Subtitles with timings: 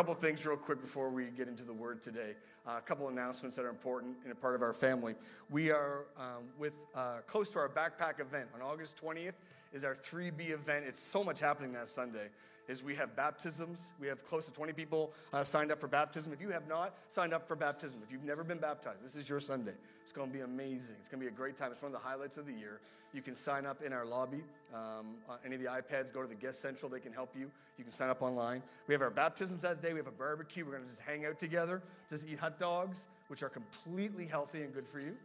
[0.00, 2.34] couple things real quick before we get into the word today
[2.66, 5.14] uh, a couple announcements that are important and a part of our family
[5.50, 9.34] we are um, with uh, close to our backpack event on august 20th
[9.74, 12.28] is our 3b event it's so much happening that sunday
[12.70, 13.80] is we have baptisms.
[14.00, 16.32] We have close to 20 people uh, signed up for baptism.
[16.32, 19.28] If you have not signed up for baptism, if you've never been baptized, this is
[19.28, 19.72] your Sunday.
[20.04, 20.94] It's going to be amazing.
[21.00, 21.72] It's going to be a great time.
[21.72, 22.80] It's one of the highlights of the year.
[23.12, 24.42] You can sign up in our lobby.
[24.72, 26.88] Um, any of the iPads, go to the guest central.
[26.88, 27.50] They can help you.
[27.76, 28.62] You can sign up online.
[28.86, 29.92] We have our baptisms that day.
[29.92, 30.64] We have a barbecue.
[30.64, 34.62] We're going to just hang out together, just eat hot dogs, which are completely healthy
[34.62, 35.16] and good for you.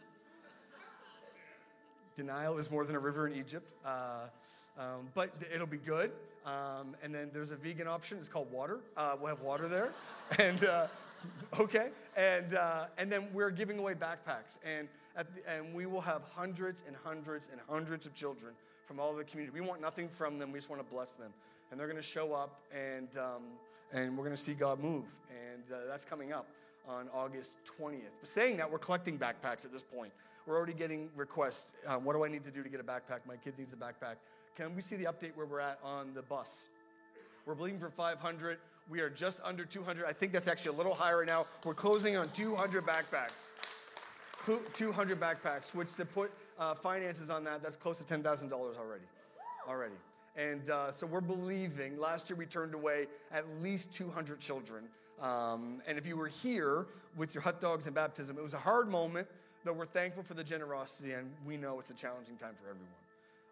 [2.17, 3.67] Denial is more than a river in Egypt.
[3.85, 4.29] Uh,
[4.77, 6.11] um, but it'll be good.
[6.45, 8.17] Um, and then there's a vegan option.
[8.19, 8.79] It's called water.
[8.97, 9.91] Uh, we'll have water there.
[10.39, 10.87] and uh,
[11.59, 11.89] okay.
[12.17, 14.59] And uh, and then we're giving away backpacks.
[14.65, 18.53] And the, and we will have hundreds and hundreds and hundreds of children
[18.85, 19.57] from all the community.
[19.57, 20.51] We want nothing from them.
[20.51, 21.31] We just want to bless them.
[21.71, 23.43] And they're going to show up, and um,
[23.93, 25.05] and we're going to see God move.
[25.31, 26.47] And uh, that's coming up
[26.87, 27.49] on August
[27.81, 28.01] 20th.
[28.19, 30.11] But saying that, we're collecting backpacks at this point.
[30.45, 31.65] We're already getting requests.
[31.87, 33.21] Um, what do I need to do to get a backpack?
[33.27, 34.17] My kid needs a backpack.
[34.55, 36.49] Can we see the update where we're at on the bus?
[37.45, 38.57] We're believing for 500.
[38.89, 40.05] We are just under 200.
[40.05, 41.45] I think that's actually a little higher right now.
[41.65, 43.33] We're closing on 200 backpacks.
[44.75, 49.03] 200 backpacks, which to put uh, finances on that, that's close to $10,000 already.
[49.67, 49.95] Already.
[50.37, 51.99] And uh, so we're believing.
[51.99, 54.85] Last year we turned away at least 200 children.
[55.21, 56.85] Um, and if you were here
[57.17, 59.27] with your hot dogs and baptism, it was a hard moment,
[59.65, 62.87] though we're thankful for the generosity, and we know it's a challenging time for everyone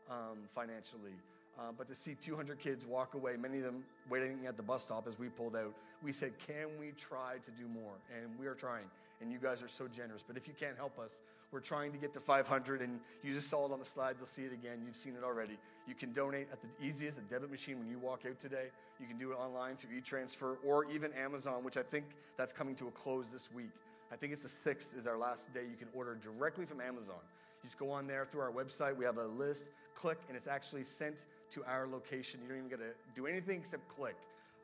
[0.10, 1.14] um, financially.
[1.58, 4.82] Uh, but to see 200 kids walk away, many of them waiting at the bus
[4.82, 5.74] stop as we pulled out,
[6.04, 7.94] we said, Can we try to do more?
[8.14, 8.86] And we are trying.
[9.22, 10.24] And you guys are so generous.
[10.28, 11.12] But if you can't help us,
[11.52, 12.82] we're trying to get to 500.
[12.82, 14.16] And you just saw it on the slide.
[14.18, 14.82] You'll see it again.
[14.86, 15.58] You've seen it already.
[15.88, 18.68] You can donate at the easiest, the debit machine when you walk out today.
[19.00, 22.06] You can do it online through e-transfer or even Amazon, which I think
[22.38, 23.72] that's coming to a close this week.
[24.12, 25.62] I think it's the 6th is our last day.
[25.70, 27.16] You can order directly from Amazon.
[27.64, 28.96] You just go on there through our website.
[28.96, 31.16] We have a list click and it's actually sent
[31.52, 32.40] to our location.
[32.42, 34.16] You don't even get to do anything except click.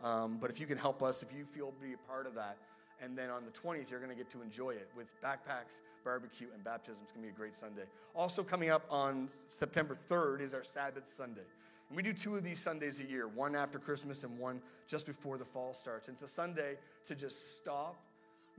[0.04, 2.58] Um, but if you can help us, if you feel be a part of that,
[3.02, 6.48] and then on the 20th, you're going to get to enjoy it with backpacks, barbecue,
[6.54, 7.00] and baptism.
[7.04, 7.84] It's going to be a great Sunday.
[8.14, 11.46] Also, coming up on September 3rd is our Sabbath Sunday.
[11.90, 15.06] And we do two of these Sundays a year, one after Christmas and one just
[15.06, 16.08] before the fall starts.
[16.10, 16.76] And it's a Sunday
[17.08, 17.96] to just stop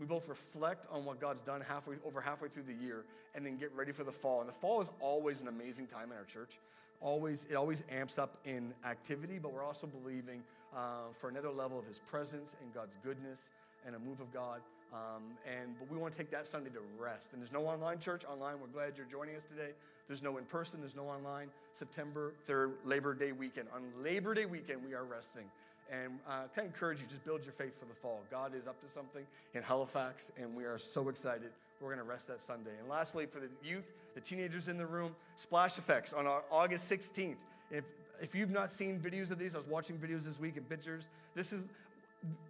[0.00, 3.59] we both reflect on what God's done halfway over halfway through the year and then
[3.59, 4.41] get ready for the fall.
[4.41, 6.59] And the fall is always an amazing time in our church.
[7.03, 10.43] Always, it always amps up in activity, but we're also believing
[10.75, 13.39] uh, for another level of His presence and God's goodness
[13.87, 14.60] and a move of God.
[14.93, 17.28] Um, and but we want to take that Sunday to rest.
[17.33, 18.25] And there's no online church.
[18.25, 19.71] Online, we're glad you're joining us today.
[20.09, 20.81] There's no in person.
[20.81, 21.49] There's no online.
[21.75, 23.69] September 3rd, Labor Day weekend.
[23.75, 25.44] On Labor Day weekend, we are resting.
[25.93, 28.21] And uh, kind of encourage you, just build your faith for the fall.
[28.31, 29.23] God is up to something
[29.55, 31.51] in Halifax, and we are so excited.
[31.81, 32.71] We're going to rest that Sunday.
[32.78, 33.84] And lastly, for the youth,
[34.15, 37.34] the teenagers in the room, Splash Effects on August 16th.
[37.73, 37.84] If,
[38.23, 41.05] if you've not seen videos of these, I was watching videos this week and pictures.
[41.34, 41.65] This is,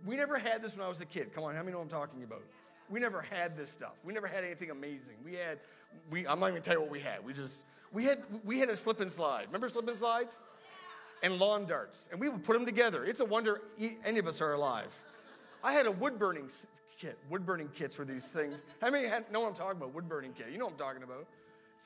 [0.04, 1.32] we never had this when I was a kid.
[1.32, 2.42] Come on, how many know what I'm talking about?
[2.90, 3.92] We never had this stuff.
[4.04, 5.16] We never had anything amazing.
[5.24, 5.60] We had,
[6.10, 7.24] we, I'm not even gonna tell you what we had.
[7.24, 9.46] We just, we had, we had a slip and slide.
[9.46, 10.42] Remember slip and slides?
[11.22, 13.04] and lawn darts, and we would put them together.
[13.04, 13.60] It's a wonder
[14.04, 14.96] any of us are alive.
[15.62, 16.50] I had a wood burning
[16.98, 17.18] kit.
[17.28, 18.64] Wood burning kits were these things.
[18.80, 19.94] How many had, know what I'm talking about?
[19.94, 20.46] Wood burning kit.
[20.50, 21.26] You know what I'm talking about.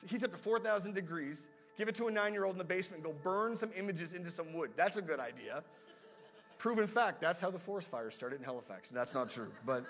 [0.03, 1.37] It heats up to 4,000 degrees.
[1.77, 4.31] Give it to a nine year old in the basement go burn some images into
[4.31, 4.71] some wood.
[4.77, 5.61] That's a good idea.
[6.57, 8.87] Proven fact, that's how the forest fires started in Halifax.
[8.89, 9.51] That's not true.
[9.65, 9.83] But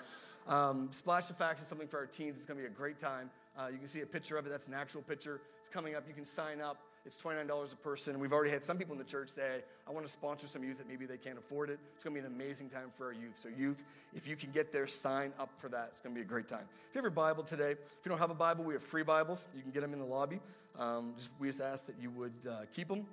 [0.48, 2.34] um, Splash the Facts is something for our teens.
[2.38, 3.30] It's going to be a great time.
[3.56, 4.50] Uh, you can see a picture of it.
[4.50, 5.40] That's an actual picture.
[5.62, 6.04] It's coming up.
[6.08, 6.76] You can sign up.
[7.06, 8.18] It's $29 a person.
[8.18, 10.78] We've already had some people in the church say, I want to sponsor some youth
[10.78, 11.78] that maybe they can't afford it.
[11.94, 13.38] It's going to be an amazing time for our youth.
[13.40, 15.90] So, youth, if you can get there, sign up for that.
[15.92, 16.64] It's going to be a great time.
[16.88, 19.04] If you have your Bible today, if you don't have a Bible, we have free
[19.04, 19.46] Bibles.
[19.54, 20.40] You can get them in the lobby.
[20.80, 23.06] Um, just, we just ask that you would uh, keep them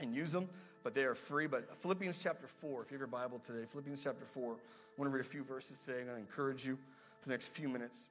[0.00, 0.46] and use them,
[0.82, 1.46] but they are free.
[1.46, 4.56] But Philippians chapter 4, if you have your Bible today, Philippians chapter 4, I
[4.98, 6.00] want to read a few verses today.
[6.00, 6.76] I'm going to encourage you
[7.20, 8.06] for the next few minutes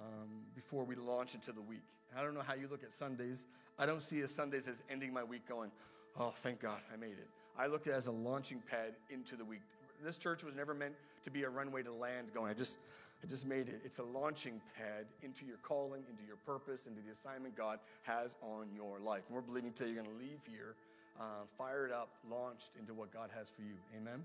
[0.00, 1.82] um, before we launch into the week.
[2.18, 3.36] I don't know how you look at Sundays.
[3.78, 5.70] I don't see a Sundays as ending my week going,
[6.18, 7.28] oh, thank God I made it.
[7.56, 9.60] I look at it as a launching pad into the week.
[10.04, 10.94] This church was never meant
[11.24, 12.78] to be a runway to land going, I just,
[13.22, 13.80] I just made it.
[13.84, 18.34] It's a launching pad into your calling, into your purpose, into the assignment God has
[18.42, 19.22] on your life.
[19.28, 20.74] And we're believing today you're going to leave here
[21.20, 23.74] uh, fired up, launched into what God has for you.
[23.96, 24.24] Amen.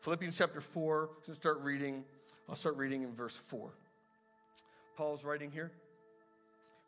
[0.00, 2.02] Philippians chapter 4, I'm going to start reading.
[2.50, 3.70] I'll start reading in verse 4.
[4.96, 5.70] Paul's writing here,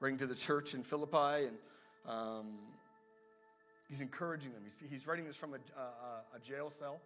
[0.00, 1.56] writing to the church in Philippi, and
[2.06, 2.58] um,
[3.88, 4.62] he's encouraging them.
[4.90, 7.00] He's, writing this from a, a, a jail cell,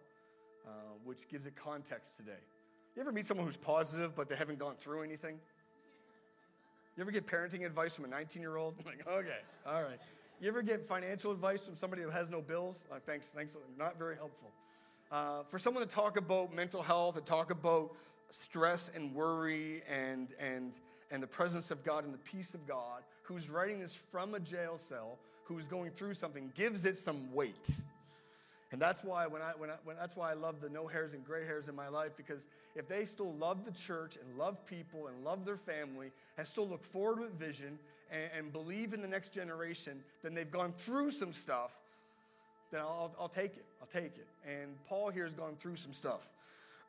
[0.65, 0.69] uh,
[1.03, 2.39] which gives it context today.
[2.95, 5.39] You ever meet someone who's positive, but they haven't gone through anything?
[6.95, 8.73] You ever get parenting advice from a 19 year old?
[8.85, 9.99] Like, okay, all right.
[10.41, 12.77] You ever get financial advice from somebody who has no bills?
[12.89, 13.55] Like, thanks, thanks.
[13.77, 14.49] Not very helpful.
[15.11, 17.93] Uh, for someone to talk about mental health, to talk about
[18.29, 20.73] stress and worry and, and,
[21.11, 24.39] and the presence of God and the peace of God, who's writing this from a
[24.39, 27.81] jail cell, who's going through something, gives it some weight.
[28.71, 31.13] And that's why when I, when I, when, that's why I love the no hairs
[31.13, 32.39] and gray hairs in my life because
[32.75, 36.67] if they still love the church and love people and love their family and still
[36.69, 37.77] look forward with vision
[38.11, 41.71] and, and believe in the next generation, then they've gone through some stuff.
[42.71, 43.63] Then I'll, I'll take it.
[43.81, 44.27] I'll take it.
[44.45, 46.29] And Paul here has gone through some stuff.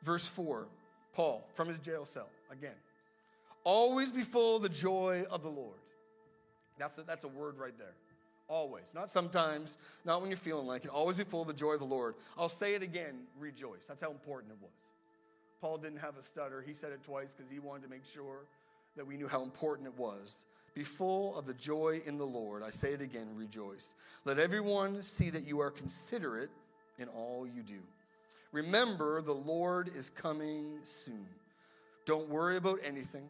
[0.03, 0.67] Verse 4,
[1.13, 2.75] Paul from his jail cell again.
[3.65, 5.77] Always be full of the joy of the Lord.
[6.79, 7.93] That's a, that's a word right there.
[8.47, 8.85] Always.
[8.95, 10.89] Not sometimes, not when you're feeling like it.
[10.89, 12.15] Always be full of the joy of the Lord.
[12.37, 13.83] I'll say it again rejoice.
[13.87, 14.71] That's how important it was.
[15.61, 16.63] Paul didn't have a stutter.
[16.65, 18.45] He said it twice because he wanted to make sure
[18.95, 20.45] that we knew how important it was.
[20.73, 22.63] Be full of the joy in the Lord.
[22.63, 23.93] I say it again rejoice.
[24.23, 26.49] Let everyone see that you are considerate
[26.97, 27.79] in all you do.
[28.53, 31.27] Remember, the Lord is coming soon.
[32.05, 33.29] Don't worry about anything,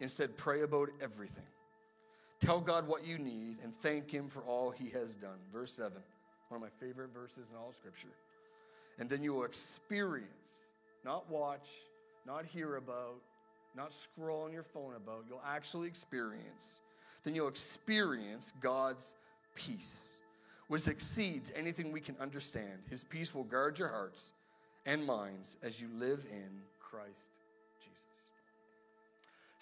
[0.00, 1.44] instead, pray about everything.
[2.40, 5.38] Tell God what you need and thank Him for all He has done.
[5.52, 5.92] Verse 7,
[6.48, 8.12] one of my favorite verses in all of Scripture.
[8.98, 10.52] And then you will experience,
[11.04, 11.68] not watch,
[12.26, 13.16] not hear about,
[13.74, 16.82] not scroll on your phone about, you'll actually experience.
[17.24, 19.16] Then you'll experience God's
[19.54, 20.20] peace,
[20.68, 22.82] which exceeds anything we can understand.
[22.90, 24.34] His peace will guard your hearts
[24.84, 26.50] and minds as you live in
[26.80, 27.24] Christ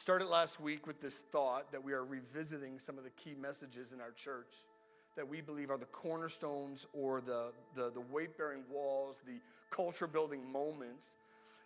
[0.05, 3.93] Started last week with this thought that we are revisiting some of the key messages
[3.93, 4.53] in our church
[5.17, 9.41] that we believe are the cornerstones or the, the, the weight bearing walls, the
[9.71, 11.15] culture building moments.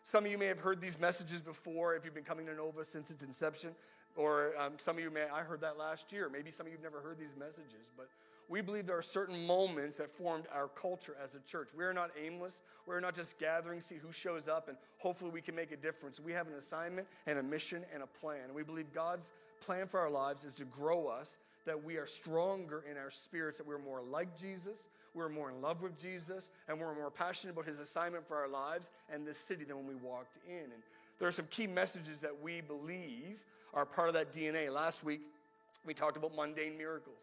[0.04, 2.84] Some of you may have heard these messages before if you've been coming to Nova
[2.84, 3.70] since its inception,
[4.14, 6.30] or um, some of you may, I heard that last year.
[6.32, 8.08] Maybe some of you've never heard these messages, but
[8.48, 11.70] we believe there are certain moments that formed our culture as a church.
[11.76, 12.54] We are not aimless.
[12.88, 16.18] We're not just gathering, see who shows up, and hopefully we can make a difference.
[16.20, 18.44] We have an assignment and a mission and a plan.
[18.46, 19.26] And we believe God's
[19.60, 21.36] plan for our lives is to grow us,
[21.66, 24.78] that we are stronger in our spirits, that we're more like Jesus,
[25.12, 28.48] we're more in love with Jesus, and we're more passionate about his assignment for our
[28.48, 30.54] lives and this city than when we walked in.
[30.64, 30.82] And
[31.18, 33.44] there are some key messages that we believe
[33.74, 34.72] are part of that DNA.
[34.72, 35.20] Last week,
[35.84, 37.18] we talked about mundane miracles.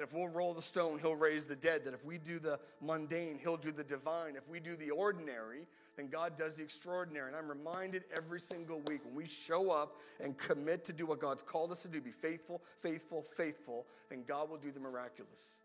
[0.00, 1.84] That if we'll roll the stone, he'll raise the dead.
[1.84, 4.34] That if we do the mundane, he'll do the divine.
[4.34, 5.66] If we do the ordinary,
[5.98, 7.28] then God does the extraordinary.
[7.28, 11.20] And I'm reminded every single week when we show up and commit to do what
[11.20, 15.56] God's called us to do, be faithful, faithful, faithful, then God will do the miraculous.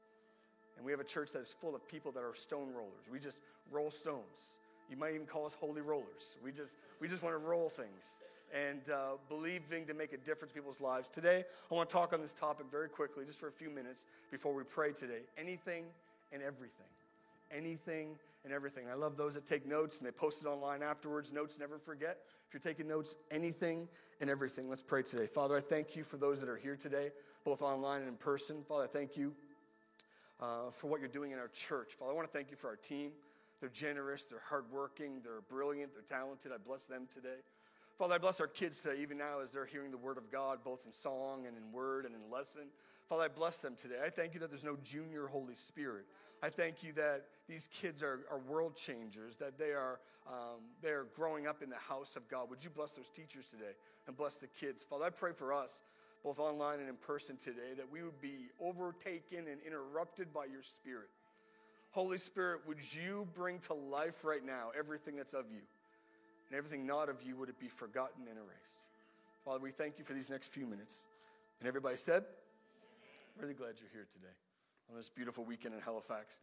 [0.75, 3.05] And we have a church that is full of people that are stone rollers.
[3.09, 3.37] We just
[3.71, 4.35] roll stones.
[4.91, 6.35] You might even call us holy rollers.
[6.43, 8.03] We just, we just want to roll things
[8.55, 11.09] and uh, believing to make a difference in people's lives.
[11.09, 14.05] Today, I want to talk on this topic very quickly, just for a few minutes
[14.31, 15.21] before we pray today.
[15.37, 15.83] Anything
[16.31, 16.87] and everything.
[17.51, 18.85] Anything and everything.
[18.89, 21.33] I love those that take notes and they post it online afterwards.
[21.33, 22.19] Notes never forget.
[22.47, 23.89] If you're taking notes, anything
[24.21, 24.69] and everything.
[24.69, 25.27] Let's pray today.
[25.27, 27.11] Father, I thank you for those that are here today,
[27.43, 28.63] both online and in person.
[28.67, 29.33] Father, I thank you
[30.39, 31.91] uh, for what you're doing in our church.
[31.99, 33.11] Father, I want to thank you for our team.
[33.59, 36.51] They're generous, they're hardworking, they're brilliant, they're talented.
[36.53, 37.39] I bless them today.
[37.97, 40.59] Father, I bless our kids today, even now as they're hearing the word of God,
[40.65, 42.63] both in song and in word and in lesson.
[43.07, 43.95] Father, I bless them today.
[44.05, 46.03] I thank you that there's no junior Holy Spirit.
[46.43, 50.89] I thank you that these kids are, are world changers, that they are, um, they
[50.89, 52.49] are growing up in the house of God.
[52.49, 53.71] Would you bless those teachers today
[54.07, 54.83] and bless the kids?
[54.83, 55.71] Father, I pray for us,
[56.21, 60.63] both online and in person today, that we would be overtaken and interrupted by your
[60.63, 61.07] Spirit.
[61.91, 65.61] Holy Spirit, would you bring to life right now everything that's of you?
[66.49, 68.89] and everything not of you would it be forgotten and erased.
[69.43, 71.07] Father, we thank you for these next few minutes.
[71.59, 72.23] And everybody said,
[73.39, 74.33] really glad you're here today
[74.89, 76.41] on this beautiful weekend in Halifax.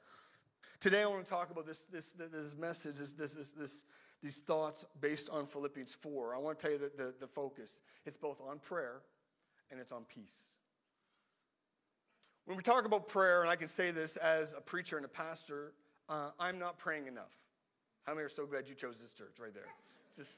[0.80, 3.84] Today, I want to talk about this, this, this message, this, this, this,
[4.22, 6.34] these thoughts based on Philippians 4.
[6.34, 7.80] I want to tell you the, the, the focus.
[8.04, 9.02] It's both on prayer
[9.70, 10.24] and it's on peace.
[12.46, 15.08] When we talk about prayer, and I can say this as a preacher and a
[15.08, 15.74] pastor,
[16.08, 17.30] uh, I'm not praying enough.
[18.04, 19.62] How many are so glad you chose this church right there?
[20.16, 20.30] Just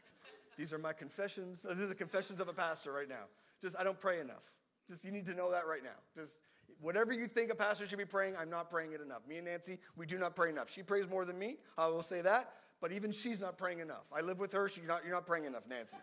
[0.57, 1.63] these are my confessions.
[1.63, 3.27] This is the confessions of a pastor right now.
[3.63, 4.45] Just I don't pray enough.
[4.89, 5.97] Just you need to know that right now.
[6.15, 6.35] Just
[6.81, 9.23] whatever you think a pastor should be praying, I'm not praying it enough.
[9.29, 10.71] Me and Nancy, we do not pray enough.
[10.71, 11.57] She prays more than me.
[11.79, 12.53] I will say that.
[12.81, 14.05] But even she's not praying enough.
[14.15, 14.69] I live with her.
[14.69, 15.03] She's not.
[15.05, 15.97] You're not praying enough, Nancy.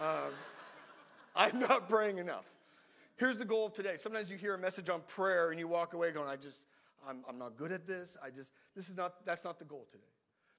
[0.00, 0.32] Um,
[1.34, 2.44] I'm not praying enough.
[3.16, 3.96] Here's the goal of today.
[4.02, 6.66] Sometimes you hear a message on prayer and you walk away going, I just,
[7.06, 8.16] I'm, I'm not good at this.
[8.24, 10.04] I just, this is not, that's not the goal today.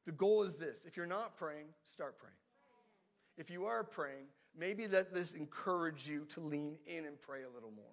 [0.06, 2.36] The goal is this if you're not praying, start praying
[3.38, 4.26] if you are praying,
[4.58, 7.86] maybe let this encourage you to lean in and pray a little more.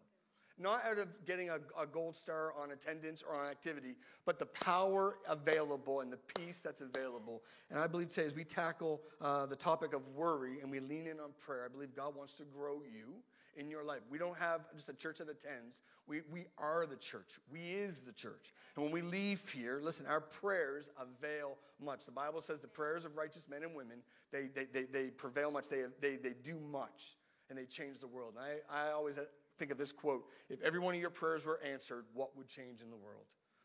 [0.59, 3.95] Not out of getting a, a gold star on attendance or on activity,
[4.27, 7.43] but the power available and the peace that's available.
[7.71, 11.07] And I believe today, as we tackle uh, the topic of worry and we lean
[11.07, 13.15] in on prayer, I believe God wants to grow you
[13.57, 14.01] in your life.
[14.11, 15.81] We don't have just a church that attends.
[16.07, 17.31] We, we are the church.
[17.51, 18.53] We is the church.
[18.77, 22.05] And when we leave here, listen, our prayers avail much.
[22.05, 24.01] The Bible says the prayers of righteous men and women
[24.33, 25.69] they, they, they, they prevail much.
[25.69, 27.17] They, they, they do much.
[27.49, 28.35] And they change the world.
[28.37, 29.23] And I, I always uh,
[29.59, 32.81] think of this quote If every one of your prayers were answered, what would change
[32.81, 33.25] in the world?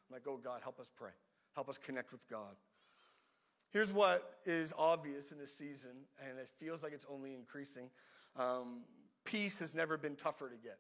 [0.10, 1.12] I'm like, oh, God, help us pray.
[1.53, 2.55] Help us connect with God.
[3.69, 5.91] Here's what is obvious in this season,
[6.24, 7.89] and it feels like it's only increasing
[8.38, 8.81] um,
[9.24, 10.77] peace has never been tougher to get.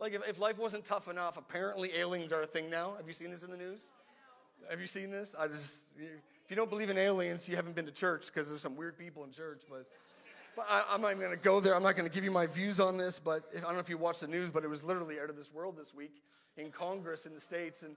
[0.00, 2.94] Like, if, if life wasn't tough enough, apparently aliens are a thing now.
[2.96, 3.82] Have you seen this in the news?
[4.70, 5.34] Have you seen this?
[5.38, 8.60] I just, if you don't believe in aliens, you haven't been to church because there's
[8.60, 9.62] some weird people in church.
[9.68, 9.86] But,
[10.56, 11.74] but I, am not even going to go there.
[11.74, 13.18] I'm not going to give you my views on this.
[13.18, 15.36] But I don't know if you watched the news, but it was literally out of
[15.36, 16.22] this world this week
[16.58, 17.82] in Congress in the states.
[17.82, 17.96] And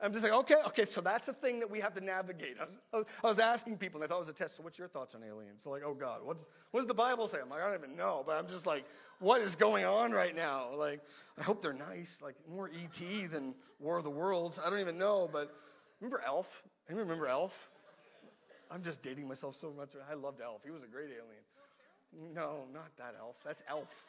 [0.00, 2.56] I'm just like, okay, okay, so that's a thing that we have to navigate.
[2.60, 2.66] I
[2.98, 4.56] was, I was asking people, and I thought it was a test.
[4.58, 5.62] So, what's your thoughts on aliens?
[5.64, 7.38] So, like, oh God, what's, what does the Bible say?
[7.42, 8.22] I'm like, I don't even know.
[8.24, 8.84] But I'm just like,
[9.18, 10.68] what is going on right now?
[10.76, 11.00] Like,
[11.38, 14.60] I hope they're nice, like more ET than War of the Worlds.
[14.64, 15.52] I don't even know, but
[16.02, 16.64] Remember ALF?
[16.90, 17.70] Anyone remember ALF?
[18.72, 19.90] I'm just dating myself so much.
[20.10, 20.64] I loved ALF.
[20.64, 21.44] He was a great alien.
[22.34, 23.36] No, not that Elf.
[23.44, 24.04] That's Elf.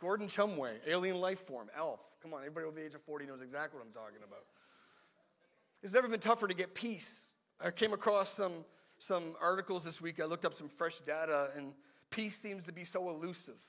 [0.00, 2.00] Gordon Shumway, alien life form, ALF.
[2.22, 4.44] Come on, everybody over the age of 40 knows exactly what I'm talking about.
[5.82, 7.26] It's never been tougher to get peace.
[7.64, 8.64] I came across some,
[8.98, 10.18] some articles this week.
[10.18, 11.74] I looked up some fresh data, and
[12.10, 13.62] peace seems to be so elusive.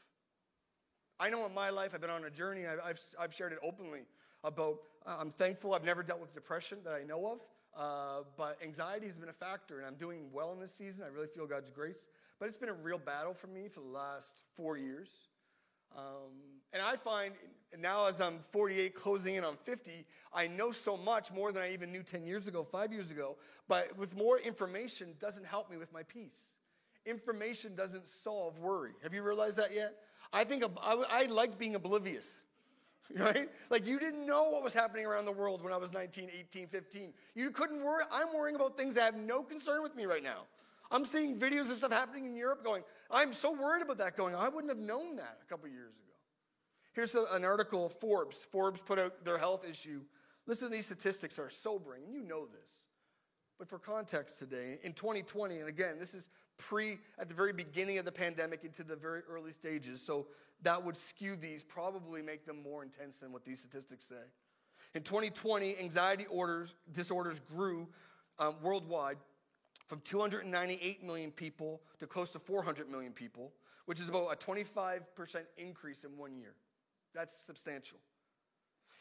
[1.20, 3.60] I know in my life, I've been on a journey, I've, I've, I've shared it
[3.62, 4.06] openly
[4.44, 7.40] about, uh, I'm thankful I've never dealt with depression that I know of,
[7.76, 11.04] uh, but anxiety has been a factor, and I'm doing well in this season.
[11.04, 12.00] I really feel God's grace,
[12.40, 15.12] but it's been a real battle for me for the last four years.
[15.96, 17.34] Um, and I find
[17.80, 21.72] now, as I'm 48, closing in on 50, I know so much more than I
[21.74, 23.38] even knew 10 years ago, five years ago.
[23.70, 26.36] But with more information, doesn't help me with my peace.
[27.06, 28.92] Information doesn't solve worry.
[29.02, 29.94] Have you realized that yet?
[30.34, 32.44] I think I, I like being oblivious.
[33.18, 33.50] right?
[33.70, 36.68] Like you didn't know what was happening around the world when I was 19, 18,
[36.68, 37.14] 15.
[37.36, 38.04] You couldn't worry.
[38.12, 40.42] I'm worrying about things that have no concern with me right now.
[40.92, 44.36] I'm seeing videos of stuff happening in Europe going, I'm so worried about that going.
[44.36, 46.04] I wouldn't have known that a couple years ago.
[46.94, 48.46] Here's an article Forbes.
[48.50, 50.02] Forbes put out their health issue.
[50.48, 52.70] Listen, these statistics are sobering, and you know this.
[53.60, 57.98] But for context today, in 2020, and again, this is pre at the very beginning
[58.00, 60.02] of the pandemic into the very early stages.
[60.02, 60.28] So
[60.64, 64.16] that would skew these, probably make them more intense than what these statistics say.
[64.96, 67.88] In 2020, anxiety orders, disorders grew
[68.40, 69.18] um, worldwide
[69.86, 73.54] from 298 million people to close to 400 million people,
[73.86, 75.02] which is about a 25%
[75.58, 76.54] increase in one year.
[77.14, 78.00] That's substantial.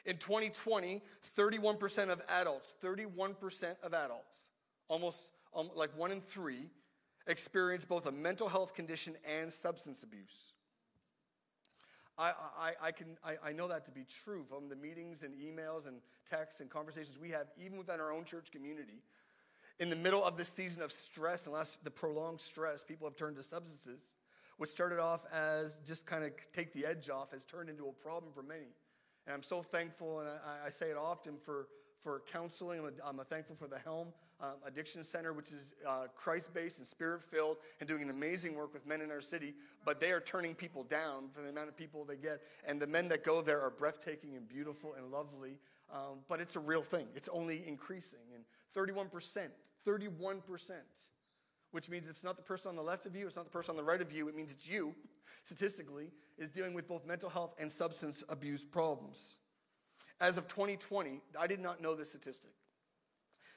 [0.04, 1.02] In 2020,
[1.36, 4.40] 31% of adults, 31% of adults,
[4.88, 6.68] almost um, like one in three,
[7.28, 10.52] Experience both a mental health condition and substance abuse.
[12.16, 15.34] I, I, I can, I, I know that to be true from the meetings and
[15.34, 15.96] emails and
[16.30, 19.02] texts and conversations we have, even within our own church community.
[19.80, 23.16] In the middle of this season of stress and last, the prolonged stress, people have
[23.16, 24.00] turned to substances,
[24.56, 27.92] which started off as just kind of take the edge off, has turned into a
[27.92, 28.70] problem for many.
[29.26, 31.66] And I'm so thankful, and I, I say it often for,
[32.04, 32.78] for counseling.
[32.78, 34.08] I'm, a, I'm a thankful for the helm
[34.40, 38.54] um, Addiction Center, which is uh, Christ based and spirit filled and doing an amazing
[38.54, 41.68] work with men in our city, but they are turning people down for the amount
[41.68, 42.40] of people they get.
[42.66, 45.58] And the men that go there are breathtaking and beautiful and lovely,
[45.92, 47.06] um, but it's a real thing.
[47.14, 48.18] It's only increasing.
[48.34, 48.44] And
[48.76, 49.10] 31%,
[49.86, 50.70] 31%,
[51.70, 53.72] which means it's not the person on the left of you, it's not the person
[53.72, 54.94] on the right of you, it means it's you,
[55.42, 59.36] statistically, is dealing with both mental health and substance abuse problems.
[60.20, 62.50] As of 2020, I did not know this statistic.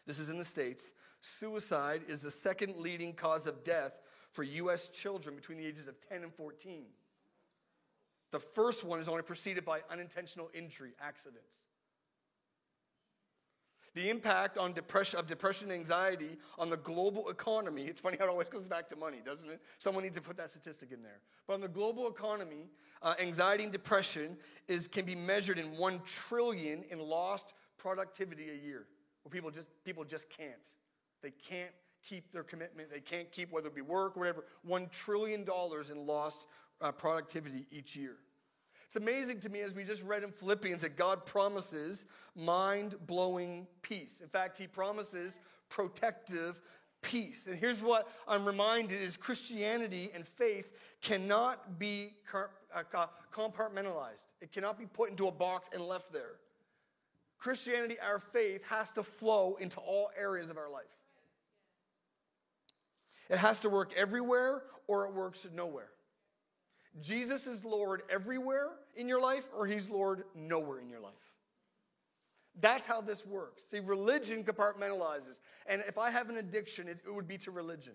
[0.05, 0.93] This is in the States.
[1.39, 3.99] Suicide is the second leading cause of death
[4.31, 4.87] for U.S.
[4.89, 6.83] children between the ages of 10 and 14.
[8.31, 11.53] The first one is only preceded by unintentional injury, accidents.
[13.95, 18.25] The impact on depression, of depression and anxiety on the global economy, it's funny how
[18.25, 19.59] it always goes back to money, doesn't it?
[19.79, 21.19] Someone needs to put that statistic in there.
[21.47, 22.69] But on the global economy,
[23.01, 24.37] uh, anxiety and depression
[24.67, 28.85] is, can be measured in 1 trillion in lost productivity a year
[29.31, 30.65] where people just, people just can't.
[31.21, 31.71] They can't
[32.07, 32.89] keep their commitment.
[32.91, 35.45] They can't keep, whether it be work or whatever, $1 trillion
[35.91, 36.47] in lost
[36.81, 38.17] uh, productivity each year.
[38.85, 43.67] It's amazing to me as we just read in Philippians that God promises mind blowing
[43.83, 44.13] peace.
[44.21, 45.33] In fact, He promises
[45.69, 46.59] protective
[47.03, 47.45] peace.
[47.45, 50.71] And here's what I'm reminded is Christianity and faith
[51.03, 52.83] cannot be uh,
[53.31, 54.25] compartmentalized.
[54.41, 56.37] It cannot be put into a box and left there.
[57.39, 60.83] Christianity, our faith, has to flow into all areas of our life.
[63.29, 65.89] It has to work everywhere or it works nowhere.
[67.01, 71.13] Jesus is Lord everywhere in your life or he's Lord nowhere in your life.
[72.59, 73.61] That's how this works.
[73.71, 75.39] See, religion compartmentalizes.
[75.67, 77.93] And if I have an addiction, it, it would be to religion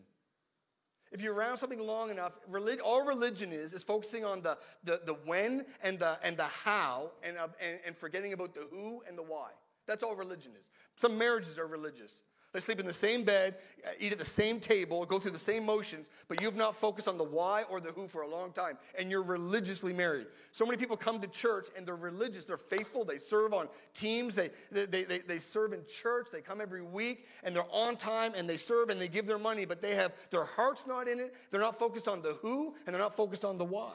[1.14, 5.00] if you're around something long enough, relig- all religion is is focusing on the, the,
[5.06, 9.02] the when and the, and the how and, uh, and, and forgetting about the who
[9.08, 9.50] and the why.
[9.86, 10.66] That's all religion is.
[10.96, 12.20] Some marriages are religious.
[12.54, 13.56] They sleep in the same bed,
[13.98, 17.18] eat at the same table, go through the same motions, but you've not focused on
[17.18, 20.28] the why or the who for a long time, and you're religiously married.
[20.52, 24.36] So many people come to church and they're religious, they're faithful, they serve on teams,
[24.36, 28.34] they, they, they, they serve in church, they come every week, and they're on time,
[28.36, 31.18] and they serve, and they give their money, but they have their heart's not in
[31.18, 33.94] it, they're not focused on the who, and they're not focused on the why.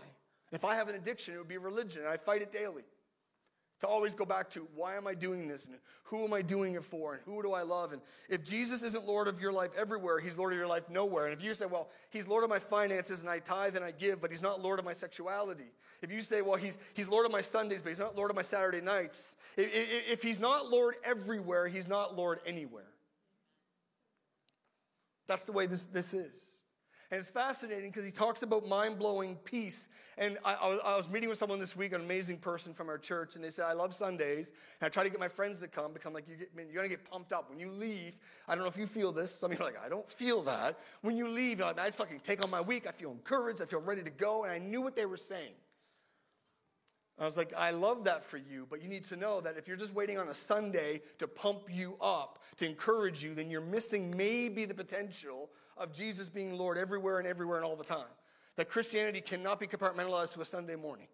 [0.52, 2.84] If I have an addiction, it would be religion, and I fight it daily
[3.80, 6.74] to always go back to why am I doing this and who am I doing
[6.76, 7.94] it for and who do I love?
[7.94, 11.26] And if Jesus isn't Lord of your life everywhere, he's Lord of your life nowhere.
[11.26, 13.92] And if you say, well, he's Lord of my finances and I tithe and I
[13.92, 15.72] give, but he's not Lord of my sexuality.
[16.02, 18.36] If you say, well, he's, he's Lord of my Sundays, but he's not Lord of
[18.36, 19.36] my Saturday nights.
[19.56, 22.84] If, if, if he's not Lord everywhere, he's not Lord anywhere.
[25.28, 26.59] That's the way this, this is.
[27.12, 29.90] And it's fascinating because he talks about mind blowing peace.
[30.20, 33.34] And I, I, was meeting with someone this week, an amazing person from our church,
[33.36, 34.52] and they said, I love Sundays.
[34.80, 36.68] And I try to get my friends to come because I'm like, you get, man,
[36.68, 37.50] you're going to get pumped up.
[37.50, 39.34] When you leave, I don't know if you feel this.
[39.34, 40.78] Some of you are like, I don't feel that.
[41.02, 42.86] When you leave, you're like, I just fucking take on my week.
[42.86, 43.60] I feel encouraged.
[43.64, 44.44] I feel ready to go.
[44.44, 45.54] And I knew what they were saying.
[47.18, 49.68] I was like, I love that for you, but you need to know that if
[49.68, 53.60] you're just waiting on a Sunday to pump you up, to encourage you, then you're
[53.60, 58.08] missing maybe the potential of Jesus being Lord everywhere and everywhere and all the time.
[58.58, 61.08] That Christianity cannot be compartmentalized to a Sunday morning.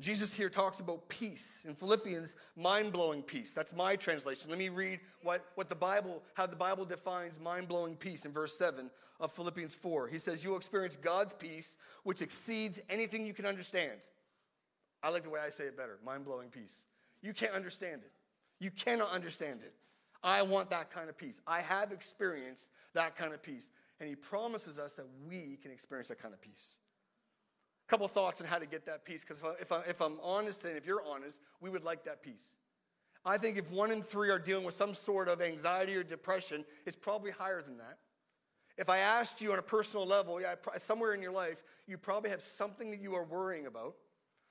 [0.00, 1.46] Jesus here talks about peace.
[1.66, 3.52] In Philippians, mind blowing peace.
[3.52, 4.50] That's my translation.
[4.50, 8.32] Let me read what, what the Bible, how the Bible defines mind blowing peace in
[8.32, 10.08] verse 7 of Philippians 4.
[10.08, 14.00] He says, you experience God's peace, which exceeds anything you can understand.
[15.02, 16.72] I like the way I say it better mind blowing peace.
[17.20, 18.12] You can't understand it.
[18.60, 19.74] You cannot understand it.
[20.22, 21.40] I want that kind of peace.
[21.46, 23.68] I have experienced that kind of peace.
[24.00, 26.76] And he promises us that we can experience that kind of peace.
[27.88, 30.64] A couple thoughts on how to get that peace, because if, I, if I'm honest
[30.64, 32.44] and if you're honest, we would like that peace.
[33.24, 36.64] I think if one in three are dealing with some sort of anxiety or depression,
[36.86, 37.98] it's probably higher than that.
[38.78, 40.54] If I asked you on a personal level, yeah,
[40.86, 43.94] somewhere in your life, you probably have something that you are worrying about.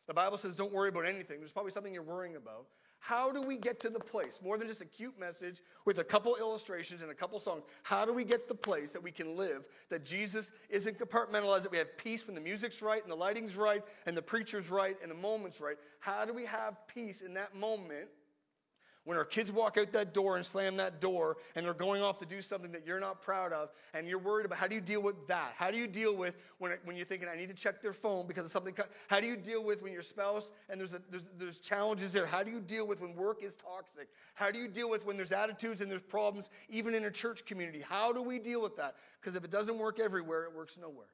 [0.08, 1.40] The Bible says don't worry about anything.
[1.40, 2.68] There's probably something you're worrying about.
[3.02, 6.04] How do we get to the place, more than just a cute message with a
[6.04, 9.36] couple illustrations and a couple songs, how do we get the place that we can
[9.36, 13.16] live, that Jesus isn't compartmentalized, that we have peace when the music's right and the
[13.16, 15.78] lighting's right and the preacher's right and the moment's right?
[16.00, 18.08] How do we have peace in that moment
[19.04, 22.20] when our kids walk out that door and slam that door and they're going off
[22.20, 24.82] to do something that you're not proud of and you're worried about, how do you
[24.82, 25.54] deal with that?
[25.56, 28.28] How do you deal with when, when you're thinking, I need to check their phone
[28.28, 28.76] because of something?
[29.08, 32.28] How do you deal with when your spouse and there's, a, there's, there's challenges there?
[32.28, 34.08] How do you deal with when work is toxic?
[34.36, 37.44] How do you deal with when there's attitudes and there's problems, even in a church
[37.48, 37.82] community?
[37.88, 38.98] How do we deal with that?
[39.20, 41.08] Because if it doesn't work everywhere, it works nowhere.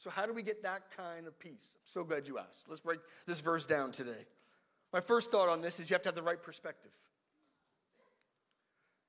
[0.00, 1.68] So, how do we get that kind of peace?
[1.74, 2.66] I'm so glad you asked.
[2.68, 4.26] Let's break this verse down today.
[4.92, 6.92] My first thought on this is you have to have the right perspective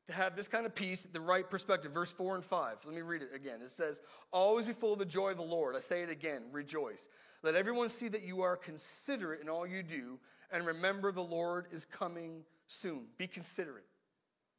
[0.09, 1.91] to have this kind of peace, the right perspective.
[1.93, 2.77] Verse 4 and 5.
[2.85, 3.59] Let me read it again.
[3.63, 4.01] It says,
[4.33, 5.75] Always be full of the joy of the Lord.
[5.75, 7.09] I say it again, rejoice.
[7.43, 10.19] Let everyone see that you are considerate in all you do,
[10.51, 13.05] and remember the Lord is coming soon.
[13.17, 13.85] Be considerate.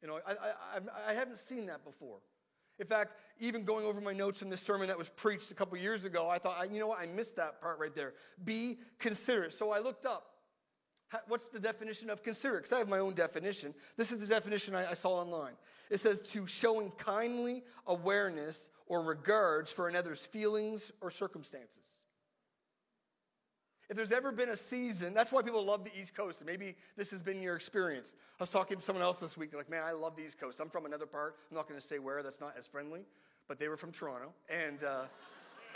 [0.01, 2.17] You know, I, I, I, haven't seen that before.
[2.79, 5.77] In fact, even going over my notes in this sermon that was preached a couple
[5.77, 8.13] years ago, I thought, you know what, I missed that part right there.
[8.43, 9.53] Be considerate.
[9.53, 10.30] So I looked up
[11.27, 12.57] What's the definition of consider?
[12.57, 13.73] Because I have my own definition.
[13.97, 15.53] This is the definition I, I saw online.
[15.89, 21.67] It says to showing kindly awareness or regards for another's feelings or circumstances.
[23.89, 26.39] If there's ever been a season, that's why people love the East Coast.
[26.45, 28.15] Maybe this has been your experience.
[28.39, 29.51] I was talking to someone else this week.
[29.51, 30.61] They're like, man, I love the East Coast.
[30.61, 31.35] I'm from another part.
[31.49, 33.01] I'm not going to say where, that's not as friendly,
[33.49, 34.31] but they were from Toronto.
[34.49, 34.81] And.
[34.83, 35.01] Uh,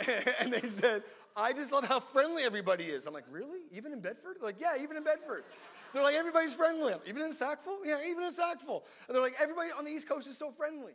[0.40, 1.02] and they said,
[1.36, 3.06] I just love how friendly everybody is.
[3.06, 3.60] I'm like, really?
[3.72, 4.36] Even in Bedford?
[4.40, 5.44] They're like, yeah, even in Bedford.
[5.92, 6.94] They're like, everybody's friendly.
[7.06, 7.84] even in Sackville?
[7.84, 8.84] Yeah, even in Sackville.
[9.08, 10.92] And they're like, everybody on the East Coast is so friendly.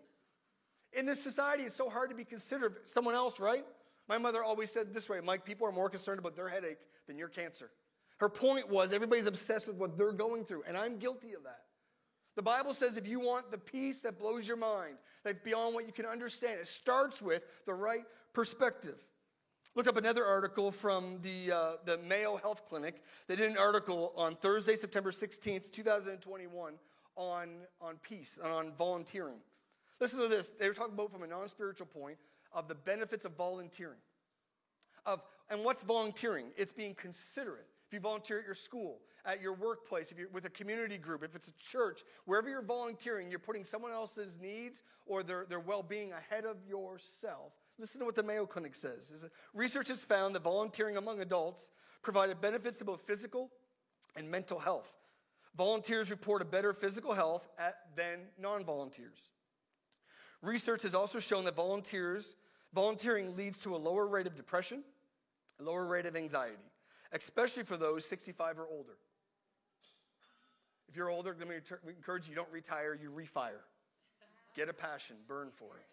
[0.93, 3.63] In this society, it's so hard to be considered someone else, right?
[4.09, 7.17] My mother always said this way Mike, people are more concerned about their headache than
[7.17, 7.69] your cancer.
[8.19, 11.61] Her point was everybody's obsessed with what they're going through, and I'm guilty of that.
[12.35, 15.85] The Bible says if you want the peace that blows your mind, that beyond what
[15.87, 18.97] you can understand, it starts with the right perspective.
[19.75, 23.01] Looked up another article from the, uh, the Mayo Health Clinic.
[23.27, 26.73] They did an article on Thursday, September 16th, 2021,
[27.15, 29.39] on, on peace and on volunteering.
[30.01, 30.49] Listen to this.
[30.49, 32.17] They were talking about from a non spiritual point
[32.51, 33.99] of the benefits of volunteering.
[35.05, 36.47] Of, and what's volunteering?
[36.57, 37.67] It's being considerate.
[37.87, 41.23] If you volunteer at your school, at your workplace, if you're with a community group,
[41.23, 45.59] if it's a church, wherever you're volunteering, you're putting someone else's needs or their, their
[45.61, 49.25] well being ahead of yourself Listen to what the Mayo Clinic says.
[49.55, 51.71] Research has found that volunteering among adults
[52.03, 53.49] provided benefits to both physical
[54.15, 54.95] and mental health.
[55.55, 59.31] Volunteers report a better physical health at, than non volunteers.
[60.43, 62.35] Research has also shown that volunteers,
[62.71, 64.83] volunteering leads to a lower rate of depression,
[65.59, 66.69] a lower rate of anxiety,
[67.13, 68.93] especially for those 65 or older.
[70.87, 71.55] If you're older, let me
[71.87, 73.61] encourage you don't retire, you refire.
[74.55, 75.85] Get a passion, burn for it.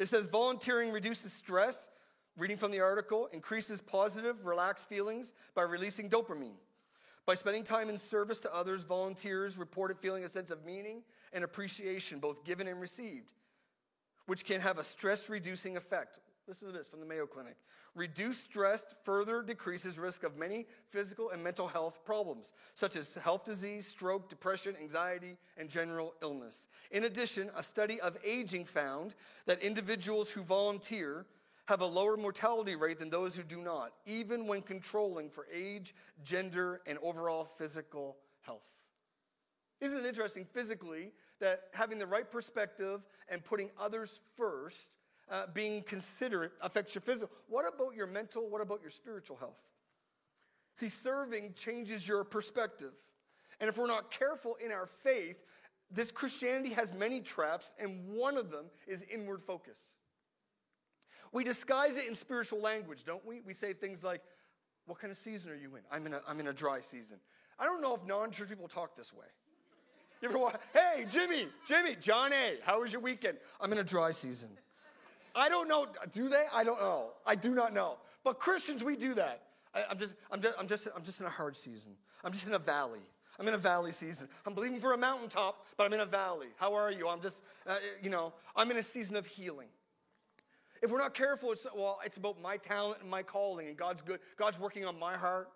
[0.00, 1.90] It says volunteering reduces stress,
[2.38, 6.56] reading from the article, increases positive, relaxed feelings by releasing dopamine.
[7.26, 11.02] By spending time in service to others, volunteers reported feeling a sense of meaning
[11.34, 13.34] and appreciation, both given and received,
[14.24, 16.18] which can have a stress reducing effect.
[16.46, 17.56] Listen to this from the Mayo Clinic.
[17.94, 23.44] Reduced stress further decreases risk of many physical and mental health problems, such as health
[23.44, 26.68] disease, stroke, depression, anxiety, and general illness.
[26.90, 29.14] In addition, a study of aging found
[29.46, 31.26] that individuals who volunteer
[31.66, 35.94] have a lower mortality rate than those who do not, even when controlling for age,
[36.24, 38.68] gender, and overall physical health.
[39.80, 44.96] Isn't it interesting physically that having the right perspective and putting others first
[45.30, 47.34] uh, being considerate affects your physical.
[47.48, 48.48] What about your mental?
[48.48, 49.58] What about your spiritual health?
[50.76, 52.92] See, serving changes your perspective.
[53.60, 55.36] And if we're not careful in our faith,
[55.90, 59.78] this Christianity has many traps, and one of them is inward focus.
[61.32, 63.40] We disguise it in spiritual language, don't we?
[63.46, 64.22] We say things like,
[64.86, 65.82] What kind of season are you in?
[65.92, 67.18] I'm in a, I'm in a dry season.
[67.58, 69.26] I don't know if non church people talk this way.
[70.22, 73.38] You ever watch, Hey, Jimmy, Jimmy, John A., how was your weekend?
[73.60, 74.48] I'm in a dry season.
[75.34, 75.86] I don't know.
[76.12, 76.44] Do they?
[76.52, 77.12] I don't know.
[77.26, 77.98] I do not know.
[78.24, 79.42] But Christians, we do that.
[79.74, 81.92] I, am just, I'm just, I'm just, I'm just in a hard season.
[82.24, 83.00] I'm just in a valley.
[83.38, 84.28] I'm in a valley season.
[84.44, 86.48] I'm believing for a mountaintop, but I'm in a valley.
[86.58, 87.08] How are you?
[87.08, 89.68] I'm just, uh, you know, I'm in a season of healing.
[90.82, 94.02] If we're not careful, it's well, it's about my talent and my calling, and God's
[94.02, 94.20] good.
[94.36, 95.48] God's working on my heart,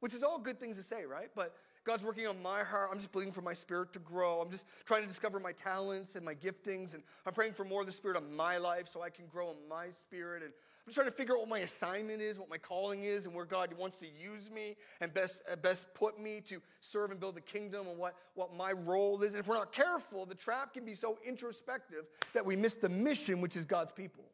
[0.00, 1.28] which is all good things to say, right?
[1.34, 1.54] But
[1.86, 2.88] God's working on my heart.
[2.92, 4.40] I'm just believing for my spirit to grow.
[4.40, 6.94] I'm just trying to discover my talents and my giftings.
[6.94, 9.50] And I'm praying for more of the spirit on my life so I can grow
[9.52, 10.42] in my spirit.
[10.42, 10.52] And
[10.84, 13.44] I'm trying to figure out what my assignment is, what my calling is, and where
[13.44, 17.36] God wants to use me and best, uh, best put me to serve and build
[17.36, 19.34] the kingdom and what, what my role is.
[19.34, 22.88] And if we're not careful, the trap can be so introspective that we miss the
[22.88, 24.24] mission, which is God's people.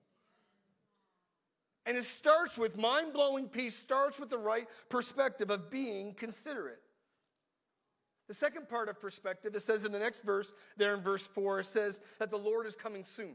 [1.84, 6.78] And it starts with mind blowing peace, starts with the right perspective of being considerate.
[8.28, 11.60] The second part of perspective, it says in the next verse, there in verse 4,
[11.60, 13.34] it says that the Lord is coming soon.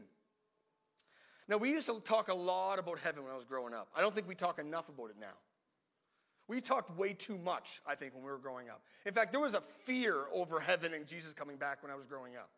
[1.46, 3.88] Now, we used to talk a lot about heaven when I was growing up.
[3.94, 5.26] I don't think we talk enough about it now.
[6.46, 8.82] We talked way too much, I think, when we were growing up.
[9.04, 12.06] In fact, there was a fear over heaven and Jesus coming back when I was
[12.06, 12.50] growing up.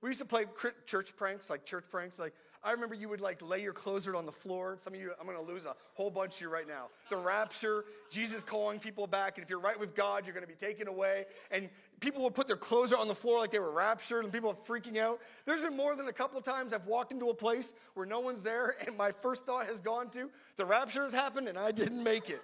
[0.00, 0.46] We used to play
[0.86, 2.32] church pranks, like church pranks, like,
[2.64, 4.78] I remember you would like lay your clothes on the floor.
[4.84, 6.86] Some of you, I'm going to lose a whole bunch of you right now.
[7.10, 9.36] The rapture, Jesus calling people back.
[9.36, 11.26] And if you're right with God, you're going to be taken away.
[11.50, 14.50] And people would put their clothes on the floor like they were raptured and people
[14.50, 15.20] are freaking out.
[15.44, 18.42] There's been more than a couple times I've walked into a place where no one's
[18.44, 22.02] there and my first thought has gone to the rapture has happened and I didn't
[22.02, 22.42] make it.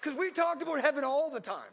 [0.00, 1.70] Because we talked about heaven all the time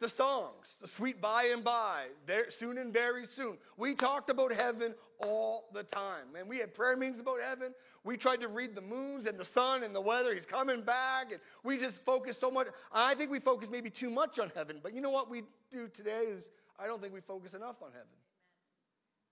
[0.00, 3.56] the songs, the sweet by and by, there, soon and very soon.
[3.76, 4.94] We talked about heaven
[5.26, 6.32] all the time.
[6.34, 7.72] Man, we had prayer meetings about heaven.
[8.04, 10.34] We tried to read the moons and the sun and the weather.
[10.34, 11.32] He's coming back.
[11.32, 12.68] And we just focused so much.
[12.92, 14.80] I think we focused maybe too much on heaven.
[14.82, 17.90] But you know what we do today is I don't think we focus enough on
[17.92, 18.08] heaven.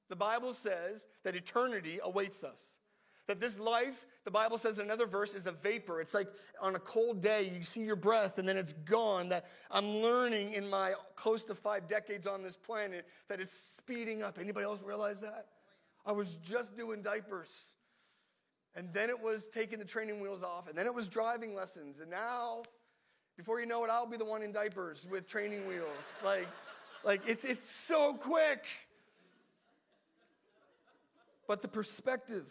[0.09, 2.79] The Bible says that eternity awaits us.
[3.27, 6.01] That this life, the Bible says in another verse, is a vapor.
[6.01, 6.29] It's like
[6.61, 9.31] on a cold day, you see your breath and then it's gone.
[9.31, 14.23] That I'm learning in my close to five decades on this planet that it's speeding
[14.23, 14.39] up.
[14.39, 15.47] Anybody else realize that?
[16.05, 17.49] I was just doing diapers.
[18.77, 20.69] And then it was taking the training wheels off.
[20.69, 22.01] And then it was driving lessons.
[22.01, 22.63] And now,
[23.39, 25.89] before you know it, I'll be the one in diapers with training wheels.
[26.23, 26.49] Like,
[27.05, 28.65] like it's, it's so quick.
[31.47, 32.47] But the perspective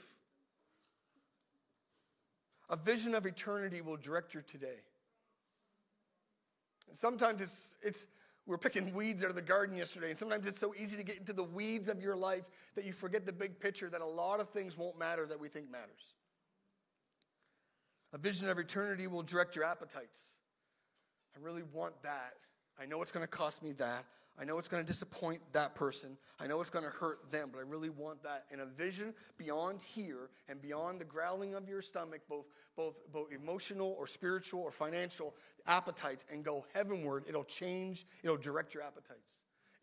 [2.73, 4.79] a vision of eternity will direct your today.
[6.95, 8.07] sometimes it's, it's,
[8.47, 11.03] we are picking weeds out of the garden yesterday, and sometimes it's so easy to
[11.03, 14.05] get into the weeds of your life that you forget the big picture that a
[14.05, 16.01] lot of things won't matter that we think matters.
[18.13, 20.19] A vision of eternity will direct your appetites.
[21.37, 22.33] I really want that.
[22.81, 24.03] I know it's going to cost me that.
[24.39, 26.17] I know it's going to disappoint that person.
[26.39, 29.13] I know it's going to hurt them, but I really want that in a vision
[29.37, 34.61] beyond here and beyond the growling of your stomach, both, both, both emotional or spiritual
[34.61, 35.35] or financial
[35.67, 37.25] appetites, and go heavenward.
[37.27, 39.33] It'll change, it'll direct your appetites.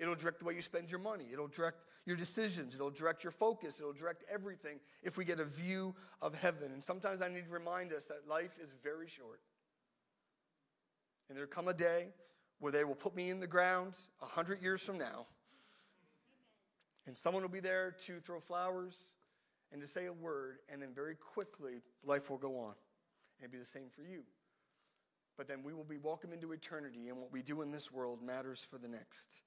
[0.00, 1.26] It'll direct the way you spend your money.
[1.32, 2.74] It'll direct your decisions.
[2.74, 3.78] It'll direct your focus.
[3.78, 6.72] It'll direct everything if we get a view of heaven.
[6.72, 9.40] And sometimes I need to remind us that life is very short.
[11.28, 12.08] And there come a day
[12.60, 15.26] where they will put me in the ground 100 years from now,
[17.06, 18.94] and someone will be there to throw flowers
[19.72, 22.74] and to say a word, and then very quickly life will go on.
[23.40, 24.22] And it'll be the same for you.
[25.38, 28.22] But then we will be welcomed into eternity, and what we do in this world
[28.22, 29.40] matters for the next.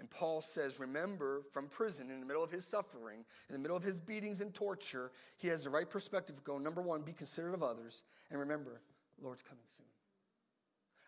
[0.00, 3.76] And Paul says, Remember from prison, in the middle of his suffering, in the middle
[3.76, 6.42] of his beatings and torture, he has the right perspective.
[6.44, 8.80] Go, number one, be considerate of others, and remember,
[9.20, 9.84] Lord's coming soon.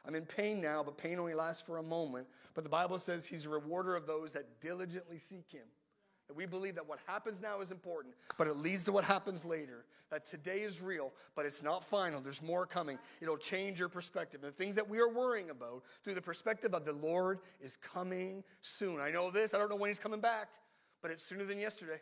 [0.07, 2.27] I'm in pain now, but pain only lasts for a moment.
[2.55, 5.67] But the Bible says he's a rewarder of those that diligently seek him.
[6.27, 9.45] That we believe that what happens now is important, but it leads to what happens
[9.45, 9.85] later.
[10.11, 12.21] That today is real, but it's not final.
[12.21, 12.99] There's more coming.
[13.21, 14.41] It'll change your perspective.
[14.41, 18.45] the things that we are worrying about through the perspective of the Lord is coming
[18.63, 19.01] soon.
[19.01, 20.49] I know this, I don't know when he's coming back,
[21.03, 22.01] but it's sooner than yesterday.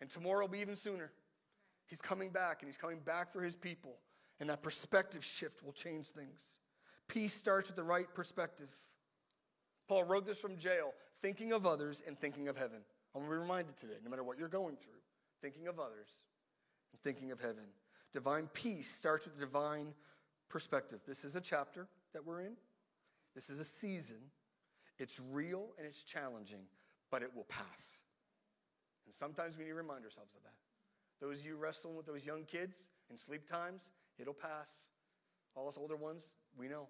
[0.00, 1.10] And tomorrow will be even sooner.
[1.86, 3.96] He's coming back, and he's coming back for his people.
[4.38, 6.42] And that perspective shift will change things.
[7.08, 8.68] Peace starts with the right perspective.
[9.88, 10.92] Paul wrote this from jail,
[11.22, 12.80] thinking of others and thinking of heaven.
[13.14, 15.00] I'm going to be reminded today, no matter what you're going through,
[15.40, 16.08] thinking of others
[16.92, 17.64] and thinking of heaven.
[18.12, 19.94] Divine peace starts with the divine
[20.50, 21.00] perspective.
[21.06, 22.56] This is a chapter that we're in,
[23.34, 24.18] this is a season.
[24.98, 26.62] It's real and it's challenging,
[27.08, 27.98] but it will pass.
[29.06, 30.56] And sometimes we need to remind ourselves of that.
[31.24, 33.82] Those of you wrestling with those young kids in sleep times,
[34.18, 34.66] it'll pass.
[35.54, 36.24] All us older ones,
[36.58, 36.88] we know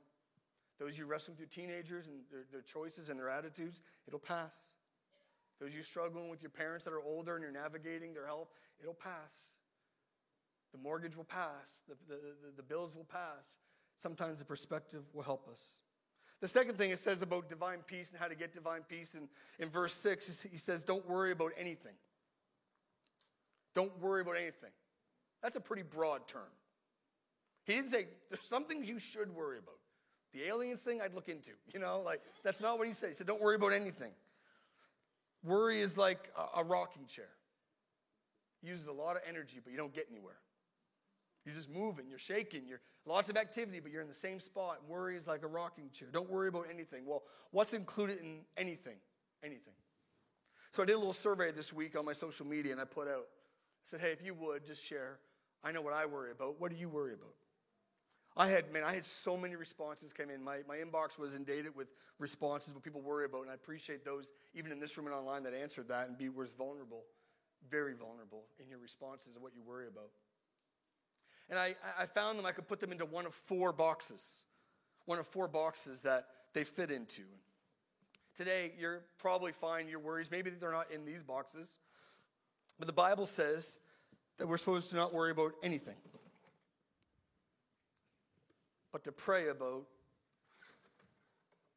[0.78, 4.64] those of you wrestling through teenagers and their, their choices and their attitudes, it'll pass.
[5.60, 8.52] Those of you struggling with your parents that are older and you're navigating their help,
[8.80, 9.32] it'll pass.
[10.72, 13.42] The mortgage will pass, the, the, the, the bills will pass.
[14.00, 15.58] Sometimes the perspective will help us.
[16.40, 19.28] The second thing it says about divine peace and how to get divine peace in,
[19.58, 21.94] in verse 6, he says, Don't worry about anything.
[23.74, 24.70] Don't worry about anything.
[25.42, 26.42] That's a pretty broad term.
[27.64, 29.77] He didn't say, There's some things you should worry about.
[30.32, 31.50] The aliens thing, I'd look into.
[31.72, 33.10] You know, like, that's not what he said.
[33.10, 34.12] He said, don't worry about anything.
[35.44, 37.28] Worry is like a, a rocking chair,
[38.62, 40.36] it uses a lot of energy, but you don't get anywhere.
[41.46, 44.78] You're just moving, you're shaking, you're lots of activity, but you're in the same spot.
[44.86, 46.08] Worry is like a rocking chair.
[46.12, 47.06] Don't worry about anything.
[47.06, 48.96] Well, what's included in anything?
[49.42, 49.72] Anything.
[50.72, 53.08] So I did a little survey this week on my social media and I put
[53.08, 55.20] out, I said, hey, if you would, just share.
[55.64, 56.60] I know what I worry about.
[56.60, 57.32] What do you worry about?
[58.38, 60.42] I had, man, I had so many responses come in.
[60.44, 61.88] My, my inbox was inundated with
[62.20, 65.42] responses, what people worry about, and I appreciate those, even in this room and online,
[65.42, 67.02] that answered that and be was vulnerable,
[67.68, 70.10] very vulnerable in your responses of what you worry about.
[71.50, 74.24] And I, I found them, I could put them into one of four boxes,
[75.06, 77.22] one of four boxes that they fit into.
[78.36, 81.80] Today, you're probably fine, your worries, maybe they're not in these boxes,
[82.78, 83.80] but the Bible says
[84.38, 85.96] that we're supposed to not worry about anything
[88.92, 89.82] but to pray about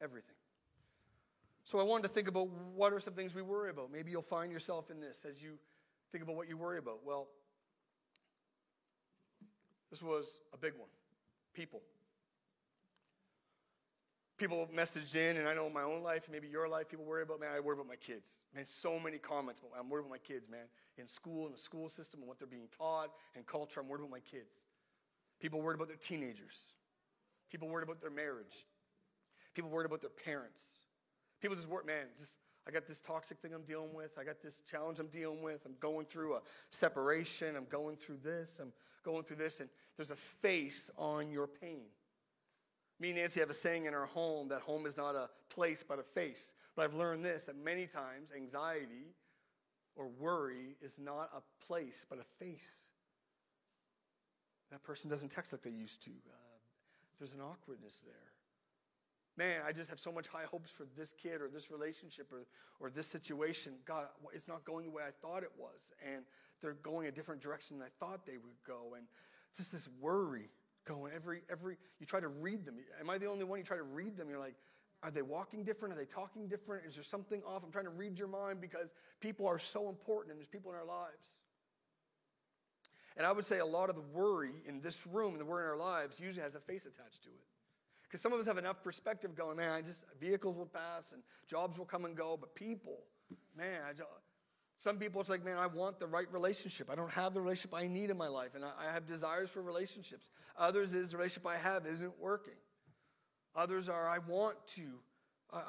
[0.01, 0.35] everything.
[1.63, 3.91] So I wanted to think about what are some things we worry about.
[3.91, 5.53] Maybe you'll find yourself in this as you
[6.11, 7.05] think about what you worry about.
[7.05, 7.27] Well,
[9.89, 10.87] this was a big one
[11.53, 11.81] people.
[14.37, 17.21] People messaged in, and I know in my own life, maybe your life, people worry
[17.21, 18.43] about, man, I worry about my kids.
[18.55, 20.65] Man, so many comments, but I'm worried about my kids, man.
[20.97, 23.99] In school, in the school system, and what they're being taught, and culture, I'm worried
[23.99, 24.53] about my kids.
[25.39, 26.73] People worried about their teenagers.
[27.51, 28.65] People worried about their marriage.
[29.53, 30.65] People worried about their parents.
[31.41, 32.37] People just worried, man, just
[32.67, 34.11] I got this toxic thing I'm dealing with.
[34.17, 35.65] I got this challenge I'm dealing with.
[35.65, 37.55] I'm going through a separation.
[37.55, 38.59] I'm going through this.
[38.61, 38.71] I'm
[39.03, 39.59] going through this.
[39.59, 41.87] And there's a face on your pain.
[42.99, 45.83] Me and Nancy have a saying in our home that home is not a place
[45.87, 46.53] but a face.
[46.75, 49.15] But I've learned this that many times anxiety
[49.95, 52.77] or worry is not a place but a face.
[54.69, 56.11] That person doesn't text like they used to.
[56.11, 56.50] Uh,
[57.21, 58.17] there's an awkwardness there.
[59.37, 62.47] Man, I just have so much high hopes for this kid or this relationship or,
[62.79, 63.73] or this situation.
[63.85, 65.93] God, it's not going the way I thought it was.
[66.03, 66.23] And
[66.63, 68.95] they're going a different direction than I thought they would go.
[68.97, 69.05] And
[69.55, 70.49] just this worry
[70.83, 72.77] going every, every, you try to read them.
[72.99, 73.59] Am I the only one?
[73.59, 74.27] You try to read them.
[74.27, 74.55] You're like,
[75.03, 75.93] are they walking different?
[75.93, 76.87] Are they talking different?
[76.87, 77.63] Is there something off?
[77.63, 78.87] I'm trying to read your mind because
[79.19, 81.33] people are so important and there's people in our lives.
[83.17, 85.63] And I would say a lot of the worry in this room, and the worry
[85.63, 87.45] in our lives, usually has a face attached to it.
[88.03, 91.77] Because some of us have enough perspective going, man, just vehicles will pass and jobs
[91.77, 92.97] will come and go, but people,
[93.55, 94.03] man, I,
[94.83, 96.89] some people it's like, man, I want the right relationship.
[96.91, 99.49] I don't have the relationship I need in my life, and I, I have desires
[99.49, 100.29] for relationships.
[100.57, 102.55] Others is the relationship I have isn't working.
[103.55, 104.83] Others are, I want to,
[105.53, 105.59] I,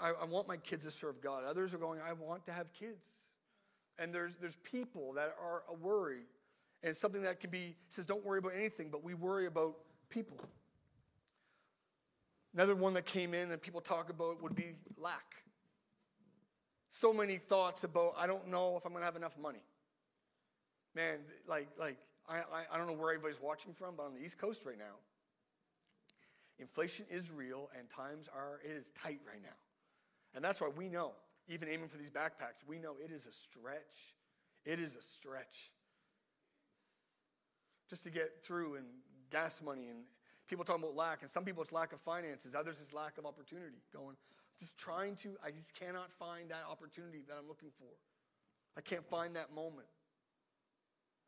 [0.00, 1.44] I, I want my kids to serve God.
[1.44, 3.04] Others are going, I want to have kids.
[3.98, 6.22] And there's, there's people that are a worry
[6.84, 9.74] and something that can be, says, don't worry about anything, but we worry about
[10.08, 10.36] people.
[12.54, 15.36] Another one that came in that people talk about would be lack.
[17.00, 19.62] So many thoughts about, I don't know if I'm going to have enough money.
[20.94, 24.20] Man, like, like I, I, I don't know where everybody's watching from, but on the
[24.20, 24.98] East Coast right now,
[26.58, 29.50] inflation is real and times are, it is tight right now.
[30.34, 31.12] And that's why we know,
[31.48, 34.14] even aiming for these backpacks, we know it is a stretch.
[34.64, 35.70] It is a stretch
[37.92, 38.86] just to get through and
[39.30, 39.98] gas money and
[40.48, 41.20] people talking about lack.
[41.20, 43.76] And some people it's lack of finances, others it's lack of opportunity.
[43.94, 44.16] Going,
[44.58, 47.88] just trying to, I just cannot find that opportunity that I'm looking for.
[48.78, 49.88] I can't find that moment.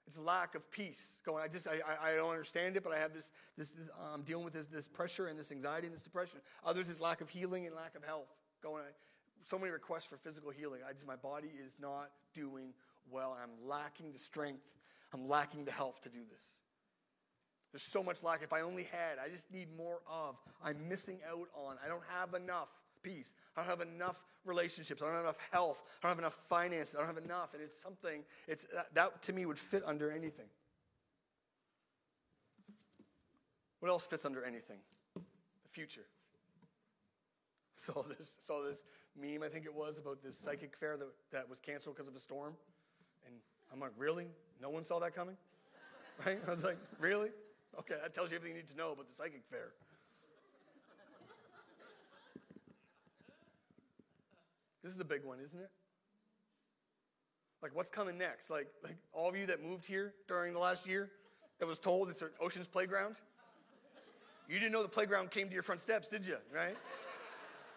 [0.06, 1.18] It's lack of peace.
[1.22, 4.22] Going, I just, I, I, don't understand it, but I have this, this, this I'm
[4.22, 6.40] dealing with this, this pressure and this anxiety and this depression.
[6.64, 8.32] Others is lack of healing and lack of health.
[8.62, 8.92] Going, I,
[9.50, 10.80] so many requests for physical healing.
[10.88, 12.72] I just, my body is not doing
[13.10, 13.36] well.
[13.42, 14.72] I'm lacking the strength
[15.14, 16.42] I'm lacking the health to do this.
[17.72, 18.40] There's so much lack.
[18.42, 20.36] If I only had, I just need more of.
[20.62, 21.76] I'm missing out on.
[21.84, 22.68] I don't have enough
[23.02, 23.28] peace.
[23.56, 25.02] I don't have enough relationships.
[25.02, 25.82] I don't have enough health.
[26.02, 26.94] I don't have enough finance.
[26.96, 27.54] I don't have enough.
[27.54, 30.46] And it's something, it's, that, that to me would fit under anything.
[33.78, 34.78] What else fits under anything?
[35.14, 36.06] The future.
[37.86, 38.82] Saw this, saw this
[39.20, 42.16] meme, I think it was, about this psychic fair that, that was canceled because of
[42.16, 42.54] a storm.
[43.26, 43.34] And
[43.70, 44.24] I'm like, really?
[44.64, 45.36] No one saw that coming?
[46.24, 46.38] Right?
[46.46, 47.28] I was like, really?
[47.78, 49.72] Okay, that tells you everything you need to know about the psychic fair.
[54.84, 55.70] This is the big one, isn't it?
[57.64, 58.48] Like, what's coming next?
[58.48, 61.10] Like, like all of you that moved here during the last year
[61.58, 63.16] that was told it's an Ocean's Playground?
[64.48, 66.36] You didn't know the playground came to your front steps, did you?
[66.54, 66.76] Right?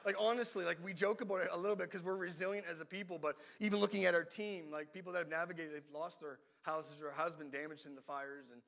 [0.07, 2.85] like honestly, like we joke about it a little bit because we're resilient as a
[2.85, 6.39] people, but even looking at our team, like people that have navigated, they've lost their
[6.61, 8.61] houses or been damaged in the fires and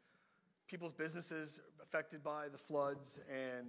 [0.67, 3.67] people's businesses affected by the floods and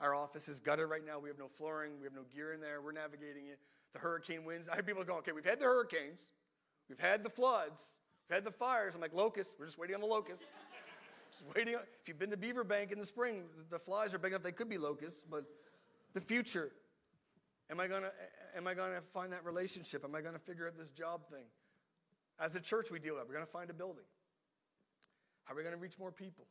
[0.00, 1.20] our office is gutted right now.
[1.20, 2.82] We have no flooring, we have no gear in there.
[2.82, 3.60] We're navigating it.
[3.92, 4.68] The hurricane winds.
[4.68, 6.18] I hear people go, okay, we've had the hurricanes,
[6.88, 7.80] we've had the floods,
[8.28, 8.92] we've had the fires.
[8.92, 10.58] I'm like, locusts, we're just waiting on the locusts.
[11.38, 14.18] just waiting on, if you've been to Beaver Bank in the spring, the flies are
[14.18, 15.44] big enough they could be locusts, but
[16.12, 16.72] the future
[17.70, 18.12] Am I gonna
[18.56, 20.04] am I gonna find that relationship?
[20.04, 21.44] Am I gonna figure out this job thing?
[22.38, 23.26] As a church, we deal with.
[23.26, 24.04] We're gonna find a building.
[25.44, 26.46] How are we gonna reach more people?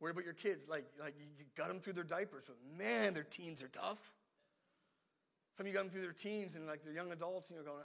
[0.00, 0.64] Worry about your kids.
[0.68, 4.02] Like, like you got them through their diapers, but man, their teens are tough.
[5.56, 7.64] Some of you got them through their teens and like they're young adults, and you're
[7.64, 7.78] going,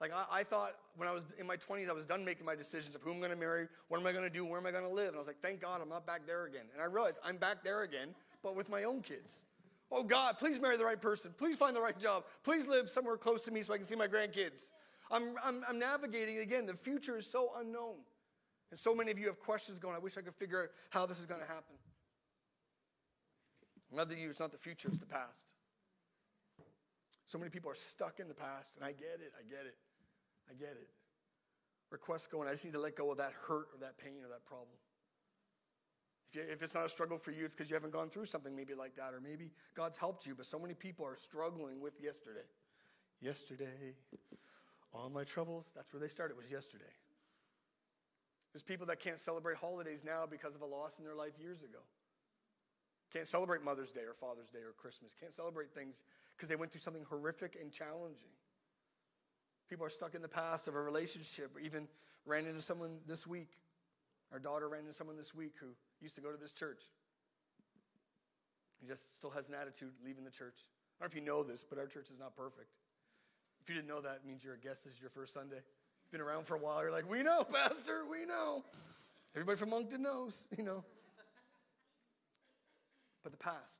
[0.00, 2.54] like I, I, thought when I was in my 20s, I was done making my
[2.54, 4.66] decisions of who I'm going to marry, what am I going to do, where am
[4.66, 5.08] I going to live.
[5.08, 6.66] And I was like, thank God I'm not back there again.
[6.72, 9.32] And I realized I'm back there again, but with my own kids.
[9.90, 11.32] Oh God, please marry the right person.
[11.36, 12.24] Please find the right job.
[12.44, 14.74] Please live somewhere close to me so I can see my grandkids.
[15.10, 16.66] I'm, I'm, I'm navigating again.
[16.66, 17.96] The future is so unknown.
[18.70, 21.06] And so many of you have questions going, I wish I could figure out how
[21.06, 21.76] this is going to happen.
[23.90, 25.40] Another you, it's not the future, it's the past.
[27.26, 29.76] So many people are stuck in the past, and I get it, I get it,
[30.50, 30.88] I get it.
[31.90, 34.28] Requests going, I just need to let go of that hurt or that pain or
[34.28, 34.68] that problem.
[36.30, 38.26] If, you, if it's not a struggle for you, it's because you haven't gone through
[38.26, 41.80] something maybe like that, or maybe God's helped you, but so many people are struggling
[41.80, 42.44] with yesterday.
[43.20, 43.96] Yesterday,
[44.94, 46.92] all my troubles, that's where they started, was yesterday.
[48.52, 51.62] There's people that can't celebrate holidays now because of a loss in their life years
[51.62, 51.78] ago.
[53.12, 55.12] Can't celebrate Mother's Day or Father's Day or Christmas.
[55.18, 56.02] Can't celebrate things
[56.36, 58.28] because they went through something horrific and challenging.
[59.70, 61.50] People are stuck in the past of a relationship.
[61.62, 61.88] Even
[62.26, 63.48] ran into someone this week.
[64.32, 65.68] Our daughter ran into someone this week who
[66.00, 66.80] used to go to this church.
[68.80, 70.54] He just still has an attitude leaving the church.
[71.00, 72.70] I don't know if you know this, but our church is not perfect.
[73.60, 74.84] If you didn't know that, it means you're a guest.
[74.84, 75.58] This is your first Sunday.
[76.10, 76.80] Been around for a while.
[76.80, 78.64] You're like, we know, Pastor, we know.
[79.34, 80.84] Everybody from Moncton knows, you know.
[83.22, 83.76] But the past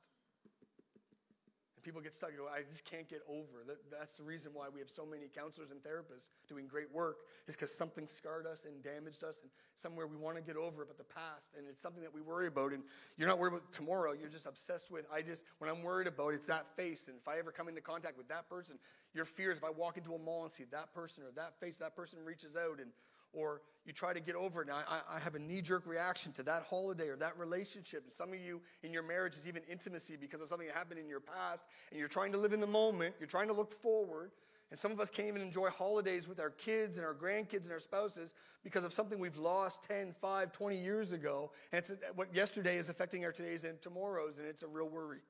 [1.79, 2.35] and people get stuck.
[2.35, 3.63] Go, I just can't get over.
[3.65, 7.19] That, that's the reason why we have so many counselors and therapists doing great work,
[7.47, 9.49] is because something scarred us and damaged us, and
[9.81, 12.19] somewhere we want to get over it, but the past, and it's something that we
[12.19, 12.73] worry about.
[12.73, 12.83] And
[13.17, 14.11] you're not worried about tomorrow.
[14.11, 17.07] You're just obsessed with, I just, when I'm worried about, it's that face.
[17.07, 18.75] And if I ever come into contact with that person,
[19.13, 21.61] your fear is if I walk into a mall and see that person or that
[21.61, 22.89] face, that person reaches out and
[23.33, 24.67] or you try to get over it.
[24.67, 28.03] Now, I, I have a knee jerk reaction to that holiday or that relationship.
[28.03, 30.99] And some of you in your marriage is even intimacy because of something that happened
[30.99, 33.71] in your past, and you're trying to live in the moment, you're trying to look
[33.71, 34.31] forward.
[34.71, 37.71] And some of us can't even enjoy holidays with our kids and our grandkids and
[37.71, 41.51] our spouses because of something we've lost 10, 5, 20 years ago.
[41.71, 45.21] And it's what yesterday is affecting our todays and tomorrows, and it's a real worry.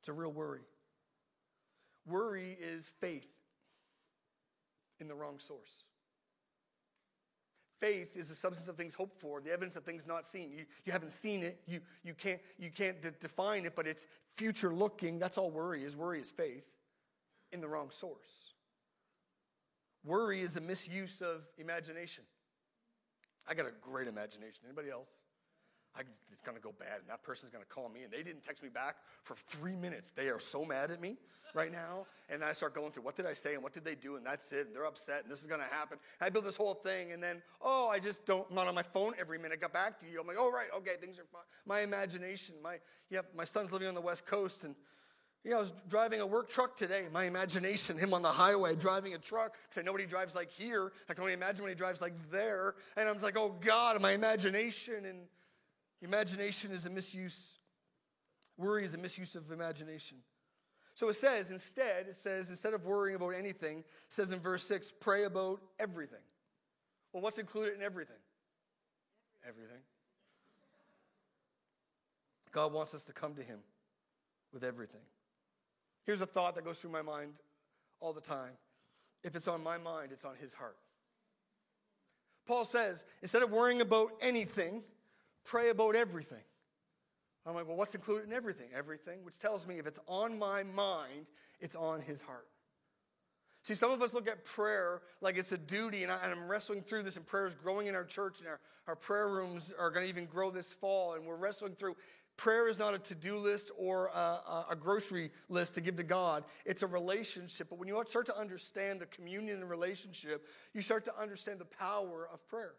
[0.00, 0.60] It's a real worry.
[2.06, 3.32] Worry is faith
[5.02, 5.82] in the wrong source.
[7.80, 10.52] Faith is the substance of things hoped for, the evidence of things not seen.
[10.52, 14.06] You, you haven't seen it, you, you can't, you can't de- define it, but it's
[14.32, 15.18] future looking.
[15.18, 15.96] That's all worry is.
[15.96, 16.64] Worry is faith
[17.50, 18.54] in the wrong source.
[20.04, 22.22] Worry is a misuse of imagination.
[23.48, 24.60] I got a great imagination.
[24.64, 25.08] Anybody else?
[25.96, 26.00] I,
[26.32, 28.42] it's going to go bad, and that person's going to call me, and they didn't
[28.42, 30.10] text me back for three minutes.
[30.10, 31.16] They are so mad at me
[31.54, 32.06] right now.
[32.30, 34.24] And I start going through what did I say, and what did they do, and
[34.24, 35.98] that's it, and they're upset, and this is going to happen.
[36.20, 38.74] And I build this whole thing, and then, oh, I just don't, I'm not on
[38.74, 39.60] my phone every minute.
[39.60, 40.20] got back to you.
[40.20, 41.42] I'm like, oh, right, okay, things are fine.
[41.66, 42.76] My imagination, my,
[43.10, 44.74] yeah, my son's living on the West Coast, and
[45.44, 47.06] yeah, I was driving a work truck today.
[47.12, 50.92] My imagination, him on the highway driving a truck, Say nobody drives like here.
[51.10, 52.76] I can only imagine when he drives like there.
[52.96, 55.04] And I'm like, oh God, my imagination.
[55.04, 55.22] And
[56.02, 57.38] Imagination is a misuse,
[58.58, 60.18] worry is a misuse of imagination.
[60.94, 64.66] So it says, instead, it says, instead of worrying about anything, it says in verse
[64.66, 66.18] 6, pray about everything.
[67.12, 68.16] Well, what's included in everything?
[69.48, 69.78] Everything.
[72.50, 73.60] God wants us to come to Him
[74.52, 75.00] with everything.
[76.04, 77.34] Here's a thought that goes through my mind
[78.00, 78.52] all the time.
[79.22, 80.76] If it's on my mind, it's on His heart.
[82.46, 84.82] Paul says, instead of worrying about anything,
[85.44, 86.42] pray about everything.
[87.46, 88.68] I'm like, well, what's included in everything?
[88.74, 91.26] Everything, which tells me if it's on my mind,
[91.60, 92.46] it's on his heart.
[93.64, 96.82] See, some of us look at prayer like it's a duty, and, I, am wrestling
[96.82, 99.90] through this, and prayer is growing in our church, and our, our prayer rooms are
[99.90, 101.96] going to even grow this fall, and we're wrestling through.
[102.36, 106.02] Prayer is not a to do list or a, a grocery list to give to
[106.02, 106.44] God.
[106.64, 107.68] It's a relationship.
[107.68, 111.66] But when you start to understand the communion and relationship, you start to understand the
[111.66, 112.74] power of prayer.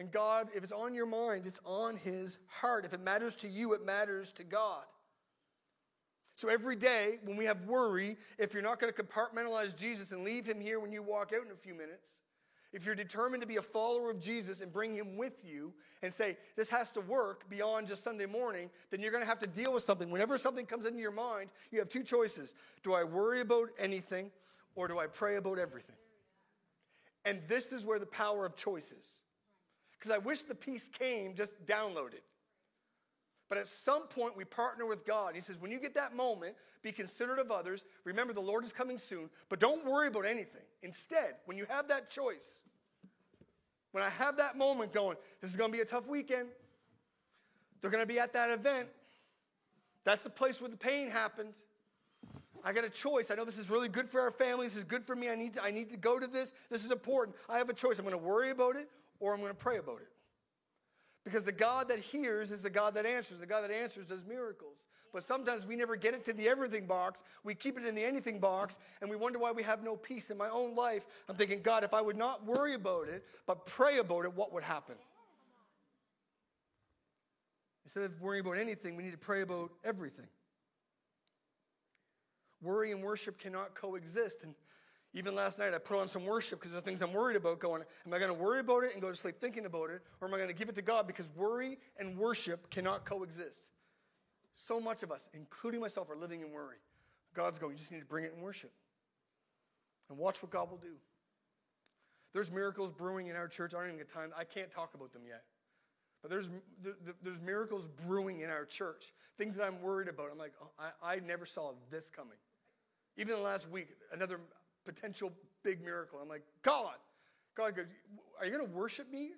[0.00, 2.86] And God, if it's on your mind, it's on His heart.
[2.86, 4.82] If it matters to you, it matters to God.
[6.36, 10.24] So every day when we have worry, if you're not going to compartmentalize Jesus and
[10.24, 12.08] leave Him here when you walk out in a few minutes,
[12.72, 16.14] if you're determined to be a follower of Jesus and bring Him with you and
[16.14, 19.46] say, this has to work beyond just Sunday morning, then you're going to have to
[19.46, 20.10] deal with something.
[20.10, 24.30] Whenever something comes into your mind, you have two choices do I worry about anything
[24.76, 25.96] or do I pray about everything?
[27.26, 29.20] And this is where the power of choice is
[30.00, 32.22] because I wish the peace came just downloaded.
[33.48, 35.34] But at some point, we partner with God.
[35.34, 37.84] He says, when you get that moment, be considerate of others.
[38.04, 40.62] Remember, the Lord is coming soon, but don't worry about anything.
[40.82, 42.60] Instead, when you have that choice,
[43.92, 46.48] when I have that moment going, this is going to be a tough weekend,
[47.80, 48.86] they're going to be at that event.
[50.04, 51.52] That's the place where the pain happened.
[52.64, 53.30] I got a choice.
[53.30, 54.66] I know this is really good for our family.
[54.66, 55.28] This is good for me.
[55.28, 56.54] I need to, I need to go to this.
[56.70, 57.36] This is important.
[57.48, 57.98] I have a choice.
[57.98, 58.88] I'm going to worry about it
[59.20, 60.08] or I'm going to pray about it.
[61.24, 63.38] Because the God that hears is the God that answers.
[63.38, 64.78] The God that answers does miracles.
[65.12, 67.22] But sometimes we never get it to the everything box.
[67.44, 70.30] We keep it in the anything box, and we wonder why we have no peace.
[70.30, 73.66] In my own life, I'm thinking, God, if I would not worry about it, but
[73.66, 74.94] pray about it, what would happen?
[77.84, 80.28] Instead of worrying about anything, we need to pray about everything.
[82.62, 84.44] Worry and worship cannot coexist.
[84.44, 84.54] And
[85.12, 87.82] even last night, I put on some worship because the things I'm worried about going,
[88.06, 90.28] am I going to worry about it and go to sleep thinking about it, or
[90.28, 91.08] am I going to give it to God?
[91.08, 93.58] Because worry and worship cannot coexist.
[94.68, 96.76] So much of us, including myself, are living in worry.
[97.34, 98.72] God's going, you just need to bring it in worship.
[100.08, 100.94] And watch what God will do.
[102.32, 103.72] There's miracles brewing in our church.
[103.74, 104.30] I don't even get time.
[104.38, 105.42] I can't talk about them yet.
[106.22, 106.48] But there's,
[107.22, 109.12] there's miracles brewing in our church.
[109.38, 110.26] Things that I'm worried about.
[110.30, 110.68] I'm like, oh,
[111.02, 112.36] I, I never saw this coming.
[113.16, 114.38] Even the last week, another
[114.84, 116.18] potential big miracle.
[116.22, 116.94] I'm like, God,
[117.56, 117.86] God goes,
[118.38, 119.30] Are you going to worship me?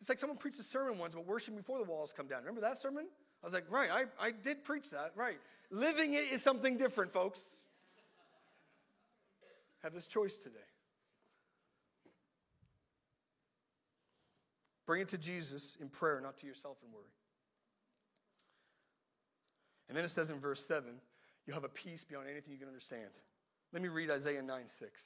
[0.00, 2.40] It's like someone preached a sermon once, but worship before the walls come down.
[2.40, 3.06] Remember that sermon?
[3.42, 5.38] I was like, Right, I, I did preach that, right.
[5.70, 7.40] Living it is something different, folks.
[9.82, 10.56] Have this choice today.
[14.86, 17.04] Bring it to Jesus in prayer, not to yourself in worry.
[19.88, 20.88] And then it says in verse 7
[21.46, 23.08] you'll have a peace beyond anything you can understand.
[23.72, 25.04] Let me read Isaiah 9 6.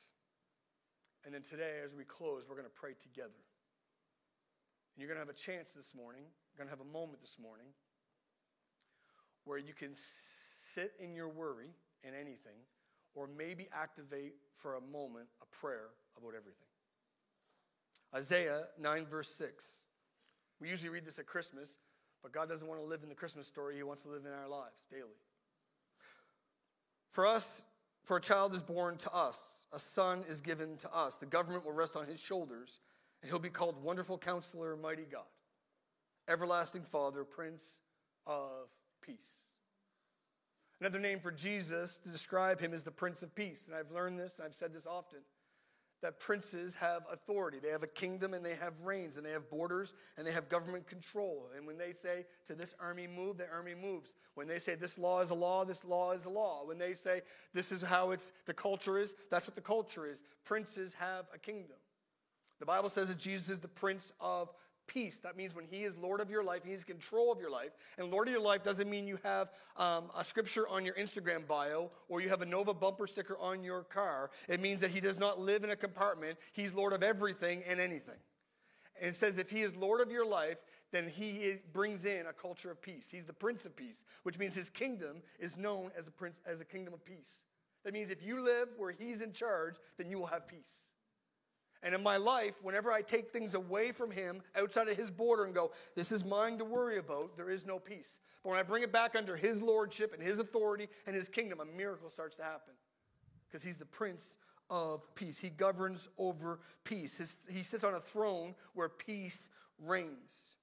[1.26, 3.32] And then today, as we close, we're going to pray together.
[4.94, 7.20] And you're going to have a chance this morning, you're going to have a moment
[7.20, 7.66] this morning
[9.44, 9.90] where you can
[10.74, 11.68] sit in your worry
[12.04, 12.58] in anything,
[13.14, 16.68] or maybe activate for a moment a prayer about everything.
[18.14, 19.64] Isaiah 9, verse 6.
[20.60, 21.68] We usually read this at Christmas,
[22.22, 23.76] but God doesn't want to live in the Christmas story.
[23.76, 25.16] He wants to live in our lives daily.
[27.10, 27.62] For us,
[28.04, 29.40] for a child is born to us,
[29.72, 31.14] a son is given to us.
[31.16, 32.78] The government will rest on his shoulders,
[33.22, 35.24] and he'll be called Wonderful Counselor, Mighty God,
[36.28, 37.62] Everlasting Father, Prince
[38.26, 38.68] of
[39.00, 39.30] Peace.
[40.80, 43.62] Another name for Jesus to describe him is the Prince of Peace.
[43.68, 45.20] And I've learned this, and I've said this often
[46.04, 47.58] that princes have authority.
[47.58, 50.50] They have a kingdom and they have reigns and they have borders and they have
[50.50, 51.48] government control.
[51.56, 54.10] And when they say to this army move, the army moves.
[54.34, 56.60] When they say this law is a law, this law is a law.
[56.66, 57.22] When they say
[57.54, 60.22] this is how it's the culture is, that's what the culture is.
[60.44, 61.76] Princes have a kingdom.
[62.60, 64.50] The Bible says that Jesus is the prince of
[64.86, 65.18] peace.
[65.18, 67.70] That means when He is Lord of your life, He's control of your life.
[67.98, 71.46] And Lord of your life doesn't mean you have um, a scripture on your Instagram
[71.46, 74.30] bio or you have a Nova bumper sticker on your car.
[74.48, 76.38] It means that He does not live in a compartment.
[76.52, 78.18] He's Lord of everything and anything.
[79.00, 80.58] And it says, if He is Lord of your life,
[80.92, 83.08] then He is, brings in a culture of peace.
[83.10, 86.60] He's the Prince of Peace, which means His kingdom is known as a, prince, as
[86.60, 87.42] a kingdom of peace.
[87.84, 90.62] That means if you live where He's in charge, then you will have peace.
[91.84, 95.44] And in my life, whenever I take things away from Him outside of His border
[95.44, 98.08] and go, this is mine to worry about, there is no peace.
[98.42, 101.60] But when I bring it back under His lordship and His authority and His kingdom,
[101.60, 102.72] a miracle starts to happen
[103.46, 104.24] because He's the Prince
[104.70, 105.38] of peace.
[105.38, 107.16] He governs over peace.
[107.18, 110.56] His, he sits on a throne where peace reigns.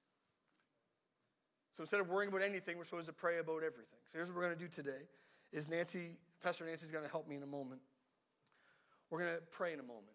[1.76, 4.02] So instead of worrying about anything, we're supposed to pray about everything.
[4.10, 5.04] So here's what we're going to do today:
[5.52, 7.80] is Nancy, Pastor Nancy's going to help me in a moment.
[9.08, 10.11] We're going to pray in a moment.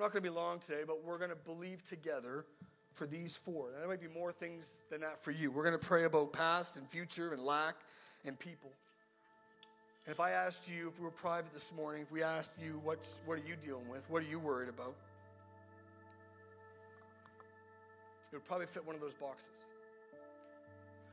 [0.00, 2.46] We're not going to be long today, but we're going to believe together
[2.90, 3.72] for these four.
[3.72, 5.50] And there might be more things than that for you.
[5.50, 7.74] We're going to pray about past and future and lack
[8.24, 8.70] and people.
[10.06, 12.80] And if I asked you, if we were private this morning, if we asked you,
[12.82, 14.08] what's, what are you dealing with?
[14.08, 14.94] What are you worried about?
[18.32, 19.52] It would probably fit one of those boxes.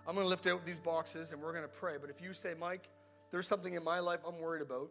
[0.07, 1.95] I'm going to lift out these boxes and we're going to pray.
[1.99, 2.87] But if you say, Mike,
[3.31, 4.87] there's something in my life I'm worried about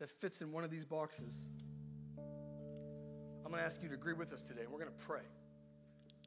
[0.00, 1.50] that fits in one of these boxes,
[3.46, 5.22] I'm going to ask you to agree with us today, and we're going to pray.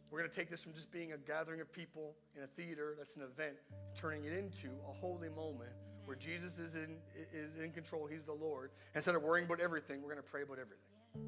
[0.09, 2.95] We're going to take this from just being a gathering of people in a theater
[2.97, 3.57] that's an event,
[3.93, 5.71] turning it into a holy moment
[6.05, 6.95] where Jesus is in,
[7.33, 8.71] is in control, He's the Lord.
[8.95, 10.91] Instead of worrying about everything, we're going to pray about everything.
[11.13, 11.25] Yes.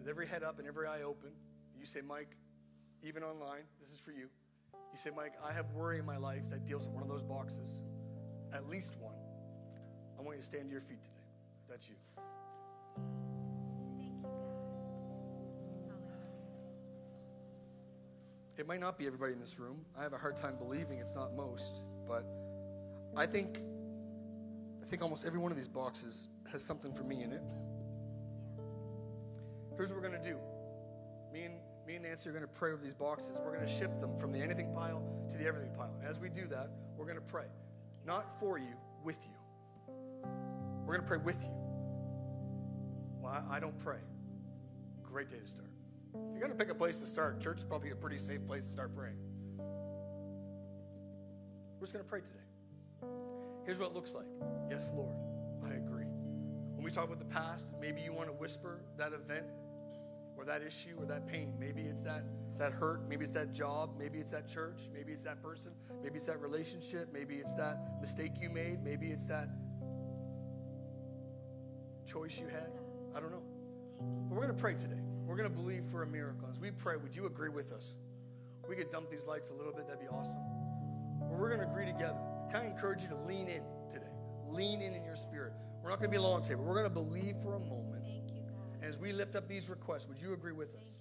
[0.00, 1.30] With every head up and every eye open,
[1.78, 2.34] you say, Mike,
[3.04, 4.28] even online, this is for you.
[4.74, 7.22] You say, Mike, I have worry in my life that deals with one of those
[7.22, 7.68] boxes,
[8.52, 9.14] at least one.
[10.18, 11.22] I want you to stand to your feet today.
[11.70, 11.94] That's you.
[18.58, 19.78] it might not be everybody in this room.
[19.98, 22.26] I have a hard time believing it's not most, but
[23.16, 23.60] I think
[24.82, 27.42] I think almost every one of these boxes has something for me in it.
[29.76, 30.36] Here's what we're gonna do.
[31.32, 31.54] Me and
[31.86, 33.30] me and Nancy are gonna pray over these boxes.
[33.44, 35.02] We're gonna shift them from the anything pile
[35.32, 35.94] to the everything pile.
[36.00, 37.46] And as we do that, we're gonna pray.
[38.04, 40.32] Not for you, with you.
[40.84, 41.50] We're gonna pray with you.
[43.20, 43.98] Well, I, I don't pray.
[45.04, 45.67] Great day to start.
[46.28, 48.44] If you're going to pick a place to start, church is probably a pretty safe
[48.46, 49.16] place to start praying.
[51.78, 53.10] We're just going to pray today.
[53.64, 54.26] Here's what it looks like
[54.70, 55.14] Yes, Lord,
[55.64, 56.06] I agree.
[56.74, 59.46] When we talk about the past, maybe you want to whisper that event
[60.36, 61.52] or that issue or that pain.
[61.58, 62.24] Maybe it's that,
[62.58, 63.08] that hurt.
[63.08, 63.98] Maybe it's that job.
[63.98, 64.78] Maybe it's that church.
[64.94, 65.72] Maybe it's that person.
[66.02, 67.08] Maybe it's that relationship.
[67.12, 68.82] Maybe it's that mistake you made.
[68.82, 69.48] Maybe it's that
[72.06, 72.70] choice you had.
[73.16, 73.42] I don't know.
[74.00, 75.02] But we're going to pray today.
[75.28, 76.48] We're going to believe for a miracle.
[76.50, 77.90] As we pray, would you agree with us?
[78.66, 79.86] We could dump these lights a little bit.
[79.86, 80.40] That'd be awesome.
[81.20, 82.16] But we're going to agree together.
[82.50, 83.62] Kind of encourage you to lean in
[83.92, 84.06] today?
[84.48, 85.52] Lean in in your spirit.
[85.82, 86.64] We're not going to be long table.
[86.64, 88.06] We're going to believe for a moment.
[88.06, 88.40] Thank you,
[88.80, 88.88] God.
[88.88, 90.98] As we lift up these requests, would you agree with us?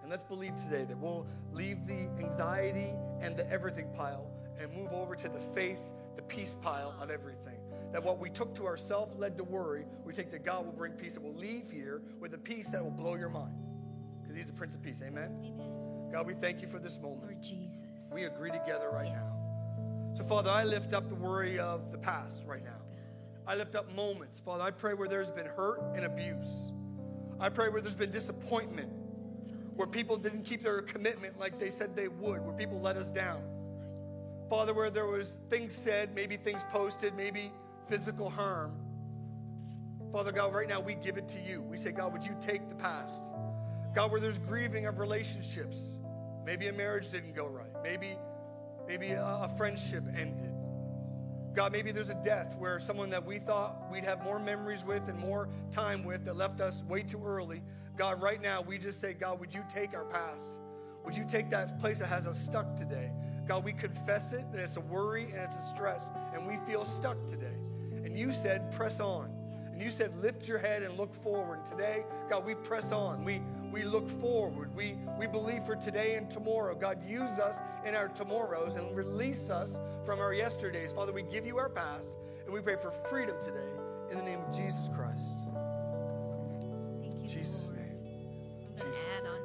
[0.00, 4.92] And let's believe today that we'll leave the anxiety and the everything pile and move
[4.92, 7.57] over to the faith, the peace pile of everything.
[7.92, 10.92] That what we took to ourselves led to worry, we take to God will bring
[10.92, 11.14] peace.
[11.16, 13.56] And we'll leave here with a peace that will blow your mind.
[14.20, 14.98] Because He's the Prince of Peace.
[15.02, 15.30] Amen?
[15.42, 16.10] Amen.
[16.12, 17.22] God, we thank you for this moment.
[17.22, 17.86] Lord Jesus.
[18.12, 19.14] We agree together right yes.
[19.14, 20.14] now.
[20.16, 22.78] So, Father, I lift up the worry of the past right now.
[23.46, 24.38] I lift up moments.
[24.40, 26.72] Father, I pray where there's been hurt and abuse.
[27.40, 28.90] I pray where there's been disappointment,
[29.76, 33.10] where people didn't keep their commitment like they said they would, where people let us
[33.12, 33.42] down.
[34.50, 37.52] Father, where there was things said, maybe things posted, maybe
[37.88, 38.72] physical harm.
[40.12, 41.60] Father God, right now we give it to you.
[41.62, 43.20] We say, God, would you take the past?
[43.94, 45.76] God, where there's grieving of relationships.
[46.44, 47.70] Maybe a marriage didn't go right.
[47.82, 48.16] Maybe,
[48.86, 50.54] maybe a, a friendship ended.
[51.54, 55.08] God, maybe there's a death where someone that we thought we'd have more memories with
[55.08, 57.62] and more time with that left us way too early.
[57.96, 60.60] God, right now we just say, God, would you take our past?
[61.04, 63.10] Would you take that place that has us stuck today?
[63.46, 66.84] God, we confess it, and it's a worry and it's a stress, and we feel
[66.84, 67.57] stuck today
[68.18, 69.32] you said, press on.
[69.72, 71.60] And you said, lift your head and look forward.
[71.60, 73.24] And today, God, we press on.
[73.24, 73.40] We,
[73.70, 74.74] we look forward.
[74.74, 76.74] We, we believe for today and tomorrow.
[76.74, 77.54] God, use us
[77.86, 80.90] in our tomorrows and release us from our yesterdays.
[80.92, 82.04] Father, we give you our past
[82.44, 83.72] and we pray for freedom today
[84.10, 85.38] in the name of Jesus Christ.
[87.00, 87.28] Thank you.
[87.28, 87.78] Jesus' Lord.
[87.80, 88.94] name.
[88.94, 89.37] Jesus.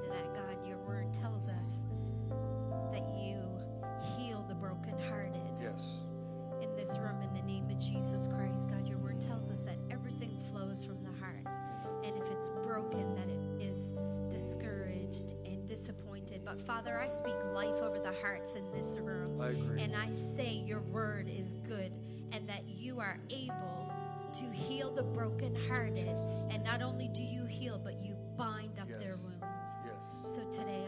[16.58, 19.42] Father, I speak life over the hearts in this room.
[19.42, 19.50] I
[19.82, 21.92] and I say your word is good
[22.32, 23.92] and that you are able
[24.34, 26.08] to heal the brokenhearted.
[26.52, 29.00] And not only do you heal, but you bind up yes.
[29.00, 29.42] their wounds.
[29.84, 30.36] Yes.
[30.36, 30.83] So today,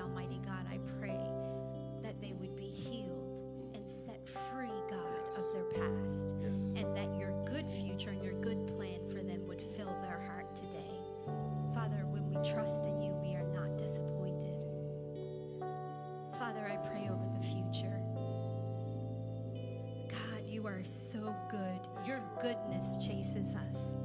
[21.48, 21.88] good.
[22.06, 23.96] Your goodness chases us.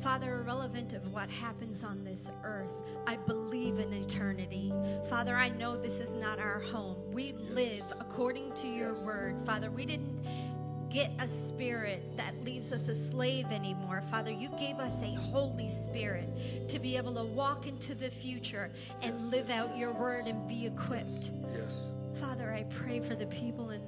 [0.00, 2.72] Father, irrelevant of what happens on this earth,
[3.06, 4.72] I believe in eternity.
[5.08, 6.96] Father, I know this is not our home.
[7.12, 7.34] We yes.
[7.50, 9.38] live according to your word.
[9.40, 10.26] Father, we didn't
[10.90, 14.02] get a spirit that leaves us a slave anymore.
[14.10, 18.72] Father, you gave us a Holy Spirit to be able to walk into the future
[19.02, 21.30] and yes, live out your word and be equipped.
[22.14, 23.81] Father, I pray for the people in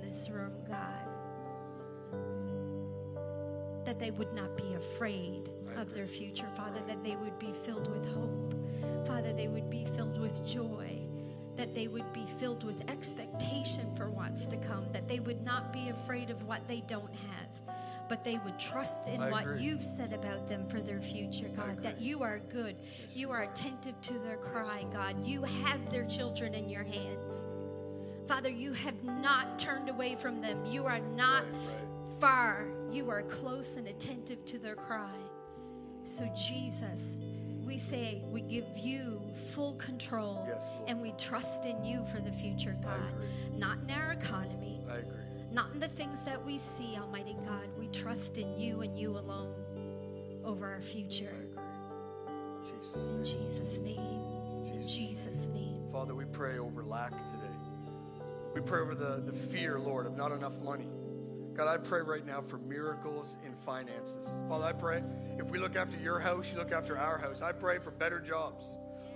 [3.99, 7.89] that they would not be afraid of their future, Father, that they would be filled
[7.93, 8.55] with hope.
[9.07, 10.99] Father, they would be filled with joy,
[11.57, 15.73] that they would be filled with expectation for what's to come, that they would not
[15.73, 17.77] be afraid of what they don't have,
[18.09, 22.01] but they would trust in what you've said about them for their future, God, that
[22.01, 22.75] you are good.
[23.15, 25.25] You are attentive to their cry, God.
[25.25, 27.47] You have their children in your hands.
[28.27, 30.65] Father, you have not turned away from them.
[30.67, 32.21] You are not right, right.
[32.21, 35.17] far you are close and attentive to their cry.
[36.05, 37.19] So, Jesus,
[37.67, 39.21] we say we give you
[39.53, 43.13] full control yes, and we trust in you for the future, God.
[43.53, 44.81] Not in our economy.
[45.51, 47.67] Not in the things that we see, Almighty God.
[47.77, 49.57] We trust in you and you alone
[50.45, 51.35] over our future.
[52.65, 54.23] Jesus in Jesus' name.
[54.67, 54.71] Jesus.
[54.71, 55.83] In Jesus' name.
[55.91, 57.41] Father, we pray over lack today.
[58.55, 60.94] We pray over the, the fear, Lord, of not enough money.
[61.55, 64.29] God, I pray right now for miracles in finances.
[64.49, 65.03] Father, I pray
[65.39, 67.43] if we look after your house, you look after our house.
[67.43, 68.65] I pray for better jobs.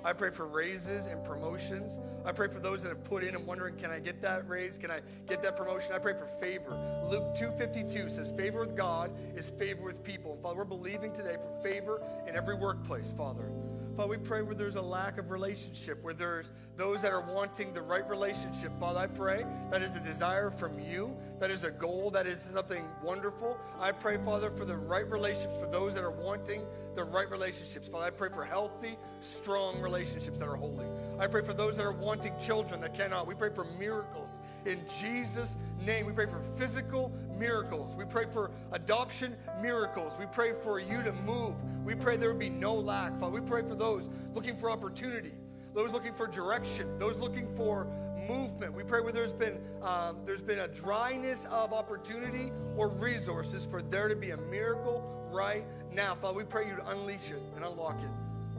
[0.05, 1.99] I pray for raises and promotions.
[2.25, 4.79] I pray for those that have put in and wondering, can I get that raise?
[4.79, 5.93] Can I get that promotion?
[5.93, 6.71] I pray for favor.
[7.11, 10.35] Luke 2.52 says favor with God is favor with people.
[10.35, 13.51] And Father, we're believing today for favor in every workplace, Father.
[13.99, 17.73] Father, we pray where there's a lack of relationship, where there's those that are wanting
[17.73, 18.71] the right relationship.
[18.79, 22.43] Father, I pray that is a desire from you, that is a goal, that is
[22.55, 23.59] something wonderful.
[23.81, 26.63] I pray, Father, for the right relationships, for those that are wanting
[26.95, 27.89] the right relationships.
[27.89, 30.87] Father, I pray for healthy, strong relationships that are holy.
[31.19, 33.27] I pray for those that are wanting children that cannot.
[33.27, 36.07] We pray for miracles in Jesus' name.
[36.07, 37.97] We pray for physical miracles.
[37.97, 40.13] We pray for adoption miracles.
[40.21, 41.57] We pray for you to move.
[41.89, 43.33] We pray there would be no lack, Father.
[43.41, 45.33] We pray for those looking for opportunity,
[45.75, 47.87] those looking for direction, those looking for
[48.29, 48.75] movement.
[48.75, 53.81] We pray where there's been um, there's been a dryness of opportunity or resources for
[53.81, 55.01] there to be a miracle
[55.33, 56.37] right now, Father.
[56.37, 58.11] We pray you to unleash it and unlock it.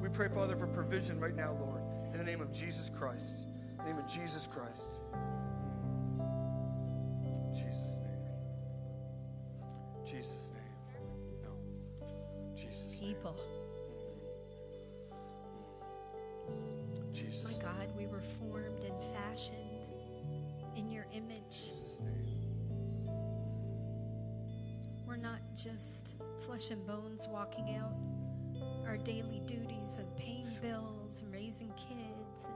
[0.01, 1.81] We pray, Father, for provision right now, Lord,
[2.13, 3.45] in the name of Jesus Christ.
[3.77, 5.01] In the name of Jesus Christ.
[7.27, 7.51] Mm.
[7.53, 8.51] Jesus' name.
[10.15, 10.38] Jesus
[13.09, 13.35] people.
[17.11, 17.57] Jesus.
[17.57, 19.89] My God, we were formed and fashioned
[20.75, 21.71] in your image.
[25.07, 27.95] We're not just flesh and bones walking out
[28.85, 32.51] our daily duties of paying bills and raising kids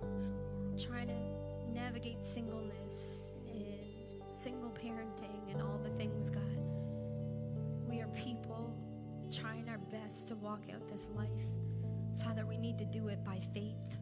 [0.00, 6.57] and trying to navigate singleness and single parenting and all the things, God.
[10.08, 11.28] us to walk out this life.
[12.24, 13.98] Father, we need to do it by faith.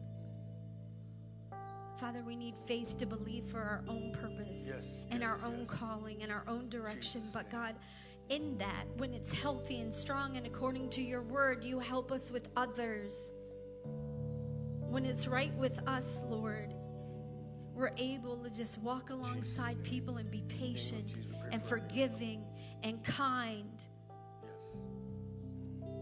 [1.99, 5.65] Father, we need faith to believe for our own purpose yes, and yes, our own
[5.67, 5.69] yes.
[5.79, 7.19] calling and our own direction.
[7.21, 7.75] Jesus, but God,
[8.29, 12.31] in that, when it's healthy and strong and according to your word, you help us
[12.31, 13.33] with others.
[14.79, 16.73] When it's right with us, Lord,
[17.73, 21.19] we're able to just walk alongside Jesus, people and be patient
[21.51, 22.45] and forgiving
[22.83, 23.83] and kind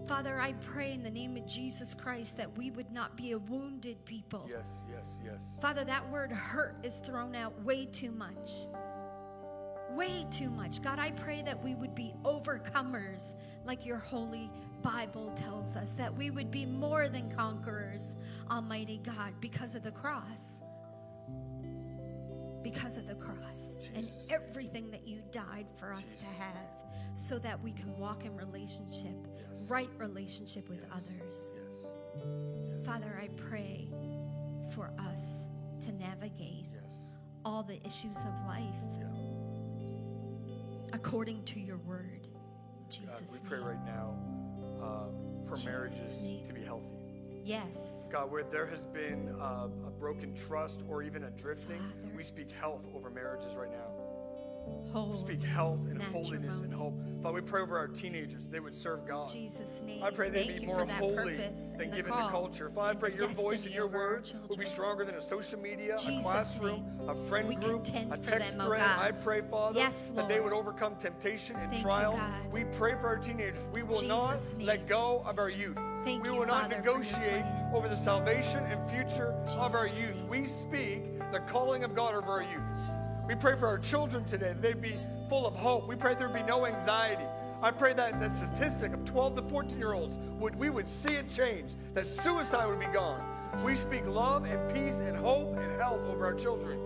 [0.07, 3.39] Father, I pray in the name of Jesus Christ that we would not be a
[3.39, 4.45] wounded people.
[4.47, 5.41] Yes, yes, yes.
[5.61, 8.67] Father, that word hurt is thrown out way too much.
[9.91, 10.83] Way too much.
[10.83, 13.35] God, I pray that we would be overcomers,
[13.65, 14.51] like your holy
[14.83, 18.15] Bible tells us, that we would be more than conquerors,
[18.51, 20.61] Almighty God, because of the cross
[22.61, 23.91] because of the cross Jesus.
[23.93, 26.74] and everything that you died for us to have
[27.13, 29.69] so that we can walk in relationship, yes.
[29.69, 30.91] right relationship with yes.
[30.93, 31.51] others.
[31.55, 32.85] Yes.
[32.85, 33.87] Father, I pray
[34.73, 35.45] for us
[35.81, 36.67] to navigate
[37.43, 39.01] all the issues of life
[40.93, 42.27] according to your word.
[42.89, 43.41] Jesus.
[43.41, 44.15] God, we pray right now
[44.81, 46.47] uh, for Jesus marriages name.
[46.47, 46.85] to be healthy.
[47.43, 48.07] Yes.
[48.11, 52.15] God, where there has been uh, a broken trust or even a drifting, Father.
[52.15, 53.91] we speak health over marriages right now.
[54.91, 56.93] Whole, speak health and holiness and hope.
[57.21, 59.27] Father, we pray over our teenagers; they would serve God.
[59.29, 60.01] Jesus' name.
[60.01, 62.69] I pray they'd Thank be more holy than given to culture.
[62.69, 65.97] Father, I pray your voice and your word will be stronger than a social media,
[65.97, 67.09] Jesus a classroom, name.
[67.09, 70.53] a friend we group, a text them, Oh I pray, Father, yes, that they would
[70.53, 72.17] overcome temptation and Thank trials.
[72.43, 73.67] You, we pray for our teenagers.
[73.73, 74.67] We will Jesus not name.
[74.67, 75.77] let go of our youth.
[76.05, 77.43] Thank we will you, not Father, negotiate
[77.73, 80.15] over the salvation and future Jesus of our youth.
[80.15, 80.27] Name.
[80.29, 81.01] We speak
[81.33, 82.61] the calling of God over our youth.
[83.27, 84.95] We pray for our children today, they'd be
[85.29, 85.87] full of hope.
[85.87, 87.23] We pray there'd be no anxiety.
[87.61, 91.13] I pray that that statistic of 12 to 14 year olds would we would see
[91.13, 93.23] it change, that suicide would be gone.
[93.63, 96.79] We speak love and peace and hope and health over our children.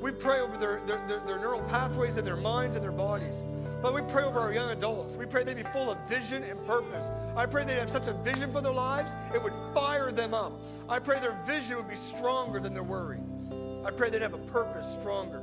[0.00, 3.44] We pray over their, their, their, their neural pathways and their minds and their bodies.
[3.82, 5.16] But we pray over our young adults.
[5.16, 7.10] We pray they would be full of vision and purpose.
[7.36, 10.32] I pray they would have such a vision for their lives, it would fire them
[10.32, 10.54] up.
[10.88, 13.18] I pray their vision would be stronger than their worry.
[13.84, 15.42] I pray they'd have a purpose stronger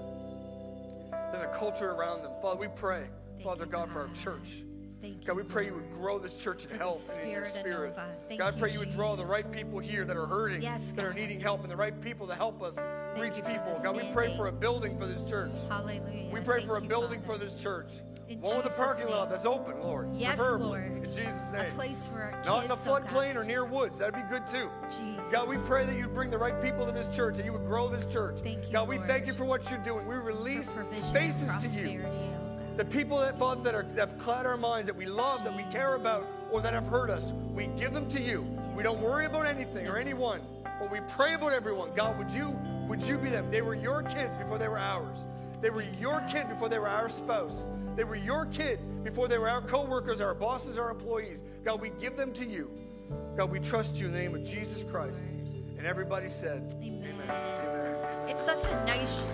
[1.32, 2.32] than the culture around them.
[2.42, 3.04] Father, we pray,
[3.34, 4.64] Thank Father you, God, God, for our church.
[5.02, 7.96] Thank God, we pray you would grow this church in health and in your spirit.
[8.38, 11.06] God, I pray you would draw the right people here that are hurting, yes, that
[11.06, 12.76] are needing help, and the right people to help us
[13.16, 13.80] Thank reach people.
[13.82, 15.52] God, we pray for a building for this church.
[15.70, 16.30] Hallelujah.
[16.32, 17.92] We pray Thank for a building you, for this church.
[18.30, 19.16] In One with a parking name.
[19.16, 20.08] lot that's open, Lord.
[20.14, 20.86] Yes, Lord.
[20.86, 21.18] In Jesus'
[21.52, 21.66] name.
[21.68, 23.98] A place for our Not kids, in a floodplain oh or near woods.
[23.98, 24.70] That'd be good too.
[24.88, 25.32] Jesus.
[25.32, 27.66] God, we pray that you'd bring the right people to this church, that you would
[27.66, 28.38] grow this church.
[28.42, 29.02] Thank you, God, Lord.
[29.02, 30.08] we thank you for what you're doing.
[30.08, 30.70] We release
[31.12, 32.06] faces to you.
[32.08, 35.46] Oh the people that thought that, are, that cloud our minds, that we love, Jesus.
[35.56, 38.46] that we care about, or that have hurt us, we give them to you.
[38.58, 39.94] Yes, we don't worry about anything no.
[39.94, 40.42] or anyone,
[40.80, 41.92] but we pray about everyone.
[41.96, 42.50] God, would you
[42.88, 43.50] would you be them?
[43.50, 45.18] They were your kids before they were ours.
[45.62, 47.66] They were your kids before they were our spouse.
[48.00, 51.44] They were your kid before they were our coworkers, our bosses, our employees.
[51.66, 52.72] God, we give them to you.
[53.36, 55.18] God, we trust you in the name of Jesus Christ.
[55.78, 57.04] And everybody said, Amen.
[57.30, 58.30] Amen.
[58.30, 59.28] It's such a nice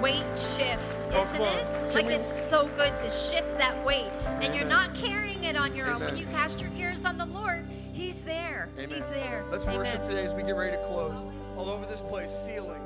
[0.00, 1.94] weight shift, isn't oh, it?
[1.96, 2.14] Like we...
[2.14, 4.12] it's so good to shift that weight.
[4.24, 4.54] And Amen.
[4.56, 6.02] you're not carrying it on your Amen.
[6.02, 6.08] own.
[6.14, 8.68] When you cast your cares on the Lord, He's there.
[8.76, 8.88] Amen.
[8.88, 9.44] He's there.
[9.50, 9.78] Let's Amen.
[9.78, 11.26] worship today as we get ready to close.
[11.56, 12.82] All over this place, sealing,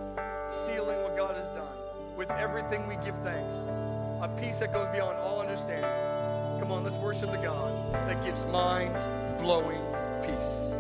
[0.66, 2.16] sealing what God has done.
[2.16, 3.54] With everything we give thanks
[4.22, 5.88] a peace that goes beyond all understanding.
[6.60, 8.94] Come on, let's worship the God that gives mind
[9.40, 9.80] blowing
[10.22, 10.76] peace.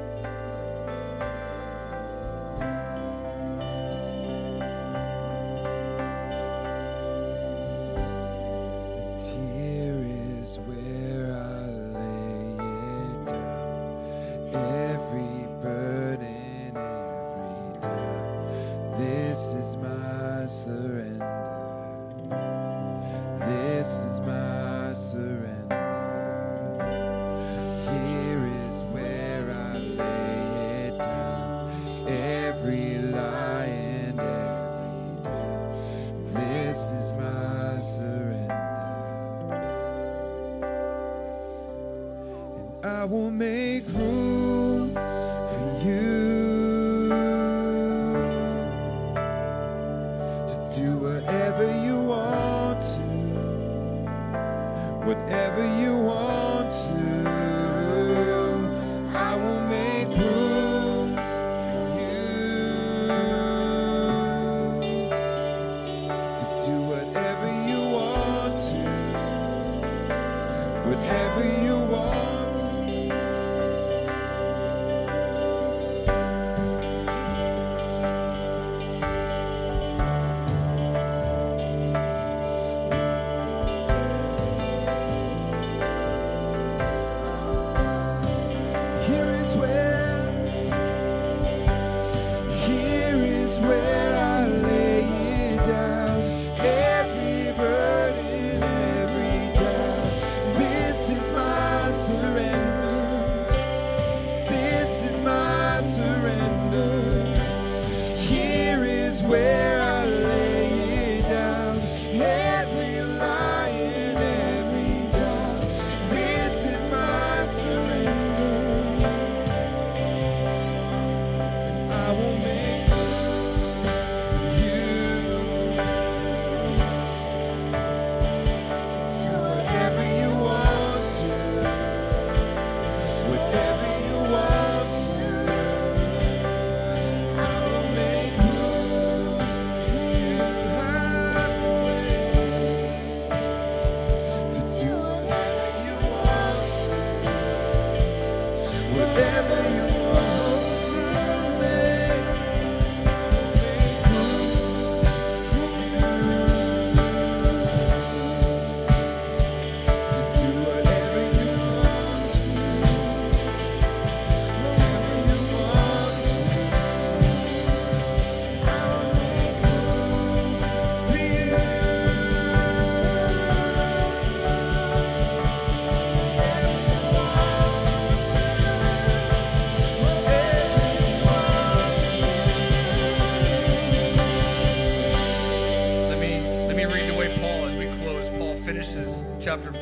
[188.94, 189.80] Galatians chapter 4.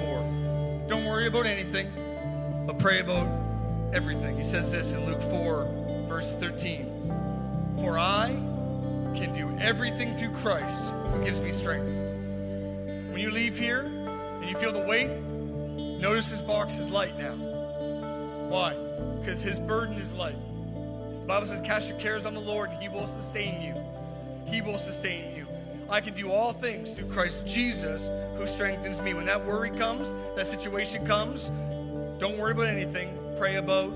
[0.86, 1.90] Don't worry about anything,
[2.66, 3.26] but pray about
[3.94, 4.36] everything.
[4.36, 8.26] He says this in Luke 4, verse 13 For I
[9.16, 11.86] can do everything through Christ who gives me strength.
[11.86, 17.34] When you leave here and you feel the weight, notice this box is light now.
[18.50, 18.74] Why?
[19.20, 20.36] Because his burden is light.
[21.08, 23.74] The Bible says, Cast your cares on the Lord, and he will sustain you.
[24.52, 25.47] He will sustain you.
[25.90, 29.14] I can do all things through Christ Jesus who strengthens me.
[29.14, 31.48] When that worry comes, that situation comes,
[32.18, 33.16] don't worry about anything.
[33.38, 33.92] Pray about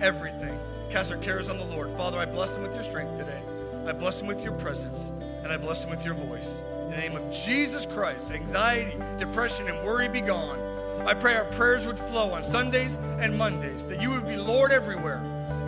[0.00, 0.56] everything.
[0.90, 1.90] Cast our cares on the Lord.
[1.96, 3.42] Father, I bless Him with your strength today.
[3.86, 5.10] I bless Him with your presence,
[5.42, 6.62] and I bless Him with your voice.
[6.84, 10.60] In the name of Jesus Christ, anxiety, depression, and worry be gone.
[11.08, 14.70] I pray our prayers would flow on Sundays and Mondays, that you would be Lord
[14.70, 15.18] everywhere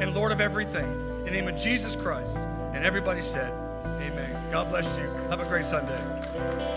[0.00, 0.84] and Lord of everything.
[1.20, 2.36] In the name of Jesus Christ.
[2.74, 3.50] And everybody said,
[3.84, 4.43] Amen.
[4.54, 5.06] God bless you.
[5.30, 6.73] Have a great Sunday.